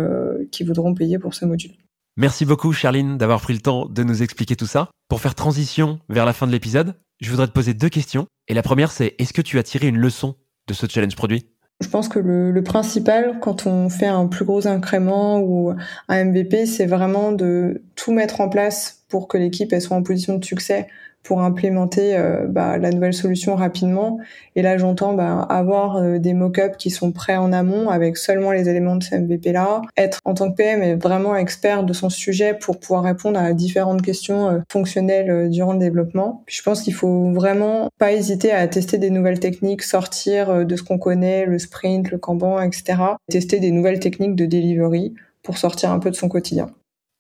qui 0.52 0.64
voudront 0.64 0.94
payer 0.94 1.20
pour 1.20 1.34
ce 1.34 1.44
module. 1.44 1.72
Merci 2.16 2.46
beaucoup, 2.46 2.72
Charline, 2.72 3.18
d'avoir 3.18 3.42
pris 3.42 3.54
le 3.54 3.60
temps 3.60 3.88
de 3.88 4.04
nous 4.04 4.24
expliquer 4.24 4.56
tout 4.56 4.68
ça. 4.68 4.90
Pour 5.10 5.20
faire 5.20 5.36
transition 5.36 6.00
vers 6.08 6.26
la 6.26 6.32
fin 6.32 6.48
de 6.48 6.52
l'épisode, 6.54 6.96
je 7.22 7.30
voudrais 7.30 7.48
te 7.48 7.52
poser 7.52 7.74
deux 7.74 7.90
questions. 7.90 8.28
Et 8.48 8.54
la 8.54 8.62
première, 8.62 8.92
c'est 8.92 9.16
est-ce 9.20 9.34
que 9.34 9.42
tu 9.42 9.58
as 9.60 9.64
tiré 9.64 9.88
une 9.88 9.98
leçon 9.98 10.36
de 10.68 10.74
ce 10.74 10.86
challenge 10.88 11.16
produit? 11.16 11.46
Je 11.82 11.90
pense 11.90 12.08
que 12.08 12.20
le, 12.20 12.64
principal, 12.64 13.40
quand 13.42 13.68
on 13.68 13.90
fait 13.90 14.08
un 14.08 14.28
plus 14.28 14.46
gros 14.46 14.66
incrément 14.66 15.42
ou 15.42 15.74
un 16.08 16.24
MVP, 16.24 16.66
c'est 16.66 16.86
vraiment 16.86 17.34
de 17.34 17.84
tout 17.96 18.14
mettre 18.14 18.40
en 18.40 18.48
place 18.48 19.04
pour 19.10 19.28
que 19.28 19.38
l'équipe 19.38 19.74
soit 19.80 19.98
en 19.98 20.04
position 20.04 20.38
de 20.38 20.46
succès 20.46 20.88
pour 21.26 21.42
implémenter 21.42 22.16
euh, 22.16 22.46
bah, 22.48 22.78
la 22.78 22.92
nouvelle 22.92 23.14
solution 23.14 23.56
rapidement. 23.56 24.20
Et 24.56 24.62
là, 24.62 24.78
j'entends 24.78 25.14
bah, 25.14 25.42
avoir 25.50 25.98
euh, 25.98 26.20
des 26.20 26.34
mock-ups 26.34 26.78
qui 26.78 26.92
sont 26.92 27.12
prêts 27.12 27.36
en 27.36 27.52
amont 27.52 27.90
avec 27.90 28.16
seulement 28.16 28.52
les 28.52 28.70
éléments 28.70 28.96
de 28.96 29.04
ce 29.04 29.16
MVP-là. 29.16 29.82
Être 29.98 30.20
en 30.24 30.36
tant 30.36 30.52
que 30.52 30.56
PM 30.56 30.84
est 30.84 30.96
vraiment 30.96 31.36
expert 31.36 31.84
de 31.84 31.94
son 31.94 32.10
sujet 32.10 32.54
pour 32.54 32.80
pouvoir 32.80 33.04
répondre 33.04 33.40
à 33.40 33.54
différentes 33.54 34.04
questions 34.04 34.50
euh, 34.50 34.60
fonctionnelles 34.72 35.50
durant 35.50 35.74
le 35.74 35.80
développement. 35.80 36.44
je 36.48 36.62
pense 36.62 36.84
qu'il 36.84 36.94
faut 36.94 37.32
vraiment 37.32 37.90
pas 37.98 38.14
hésiter 38.14 38.52
à 38.52 38.68
tester 38.68 39.00
des 39.00 39.10
nouvelles 39.10 39.40
techniques, 39.40 39.82
sortir 39.82 40.66
de 40.66 40.76
ce 40.76 40.84
qu'on 40.84 41.00
connaît, 41.00 41.46
le 41.46 41.58
sprint, 41.58 42.12
le 42.12 42.20
Kanban, 42.20 42.62
etc. 42.62 43.00
Tester 43.30 43.60
des 43.60 43.72
nouvelles 43.72 44.00
techniques 44.00 44.36
de 44.36 44.46
delivery 44.46 45.14
pour 45.42 45.58
sortir 45.58 45.92
un 45.92 46.00
peu 46.00 46.12
de 46.12 46.16
son 46.16 46.30
quotidien. 46.30 46.68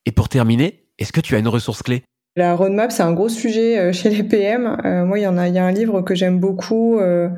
Et 0.06 0.12
pour 0.12 0.30
terminer, 0.30 0.84
est-ce 1.00 1.12
que 1.12 1.22
tu 1.22 1.36
as 1.36 1.40
une 1.40 1.48
ressource 1.48 1.82
clé? 1.82 2.04
La 2.38 2.54
roadmap, 2.54 2.92
c'est 2.92 3.04
un 3.04 3.14
gros 3.14 3.30
sujet 3.30 3.80
euh, 3.80 3.94
chez 3.94 4.10
les 4.10 4.24
PM. 4.24 4.78
Euh, 4.84 5.06
moi, 5.06 5.20
il 5.20 5.22
y 5.22 5.26
a, 5.26 5.30
un 5.30 5.72
livre 5.72 6.02
que 6.02 6.16
j'aime 6.16 6.40
beaucoup 6.40 7.00
euh, 7.00 7.30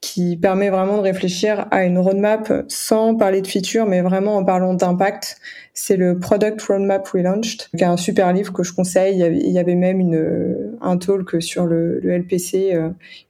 qui 0.00 0.38
permet 0.38 0.70
vraiment 0.70 0.96
de 0.96 1.02
réfléchir 1.02 1.66
à 1.70 1.84
une 1.84 1.98
roadmap 1.98 2.64
sans 2.68 3.14
parler 3.14 3.42
de 3.42 3.46
features, 3.46 3.84
mais 3.84 4.00
vraiment 4.00 4.36
en 4.36 4.44
parlant 4.44 4.72
d'impact. 4.72 5.38
C'est 5.74 5.96
le 5.96 6.18
Product 6.18 6.60
Roadmap 6.62 7.06
Relaunched, 7.06 7.68
qui 7.76 7.82
est 7.82 7.86
un 7.86 7.98
super 7.98 8.32
livre 8.32 8.52
que 8.52 8.62
je 8.62 8.72
conseille. 8.72 9.16
Il 9.16 9.52
y 9.52 9.58
avait, 9.58 9.74
même 9.74 10.00
un 10.80 10.96
talk 10.96 11.40
sur 11.42 11.66
le, 11.66 12.00
le 12.00 12.18
LPC 12.18 12.76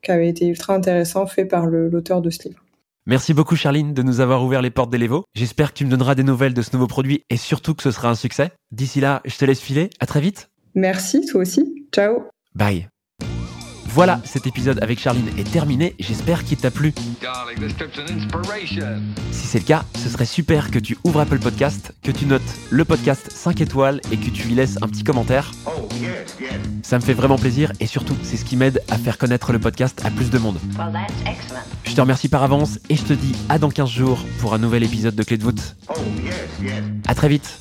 qui 0.03 0.11
avait 0.11 0.29
été 0.29 0.47
ultra 0.47 0.75
intéressant, 0.75 1.27
fait 1.27 1.45
par 1.45 1.67
l'auteur 1.67 2.23
de 2.23 2.31
ce 2.31 2.49
livre. 2.49 2.63
Merci 3.07 3.35
beaucoup 3.35 3.57
Charline 3.57 3.93
de 3.93 4.03
nous 4.03 4.21
avoir 4.21 4.45
ouvert 4.45 4.63
les 4.63 4.71
portes 4.71 4.91
d'Elevo. 4.91 5.25
J'espère 5.35 5.73
que 5.73 5.79
tu 5.79 5.85
me 5.85 5.91
donneras 5.91 6.15
des 6.15 6.23
nouvelles 6.23 6.55
de 6.55 6.63
ce 6.63 6.71
nouveau 6.75 6.87
produit 6.87 7.25
et 7.29 7.37
surtout 7.37 7.75
que 7.75 7.83
ce 7.83 7.91
sera 7.91 8.09
un 8.09 8.15
succès. 8.15 8.51
D'ici 8.71 9.01
là, 9.01 9.21
je 9.25 9.37
te 9.37 9.45
laisse 9.45 9.61
filer. 9.61 9.91
À 10.01 10.07
très 10.07 10.21
vite. 10.21 10.49
Merci, 10.79 11.27
toi 11.27 11.41
aussi. 11.41 11.89
Ciao. 11.93 12.29
Bye. 12.55 12.89
Voilà, 13.87 14.21
cet 14.25 14.47
épisode 14.47 14.79
avec 14.81 15.01
Charline 15.01 15.29
est 15.37 15.51
terminé. 15.51 15.97
J'espère 15.99 16.45
qu'il 16.45 16.57
t'a 16.57 16.71
plu. 16.71 16.95
Si 19.33 19.47
c'est 19.49 19.59
le 19.59 19.65
cas, 19.65 19.85
ce 19.97 20.09
serait 20.09 20.25
super 20.25 20.71
que 20.71 20.79
tu 20.79 20.97
ouvres 21.03 21.19
Apple 21.19 21.41
Podcast, 21.41 21.93
que 22.05 22.13
tu 22.13 22.27
notes 22.27 22.43
le 22.71 22.85
podcast 22.85 23.29
5 23.33 23.61
étoiles 23.61 24.01
et 24.13 24.19
que 24.19 24.31
tu 24.31 24.47
y 24.47 24.55
laisses 24.55 24.79
un 24.81 24.87
petit 24.87 25.03
commentaire. 25.03 25.51
Oh, 25.67 25.89
Ça 26.85 26.99
me 26.99 27.03
fait 27.03 27.13
vraiment 27.13 27.39
plaisir 27.39 27.73
et 27.81 27.87
surtout, 27.89 28.15
c'est 28.23 28.37
ce 28.37 28.45
qui 28.45 28.57
m'aide 28.57 28.81
à 28.89 28.99
faire 28.99 29.19
connaître 29.19 29.53
le 29.53 29.59
podcast 29.59 30.01
à 30.05 30.13
plus 30.13 30.31
de 30.31 30.39
monde. 30.39 30.61
je 31.83 31.93
te 31.93 32.01
remercie 32.01 32.29
par 32.29 32.45
avance 32.45 32.79
et 32.89 32.95
je 32.95 33.03
te 33.03 33.15
dis 33.15 33.35
à 33.49 33.59
dans 33.59 33.71
15 33.71 33.91
jours 33.91 34.25
pour 34.39 34.55
un 34.55 34.59
nouvel 34.59 34.85
épisode 34.85 35.17
de 35.17 35.25
Clé 35.25 35.39
de 35.39 35.43
voûte. 35.43 35.75
Oh, 35.89 35.95
à 37.09 37.17
très 37.17 37.29
vite. 37.29 37.59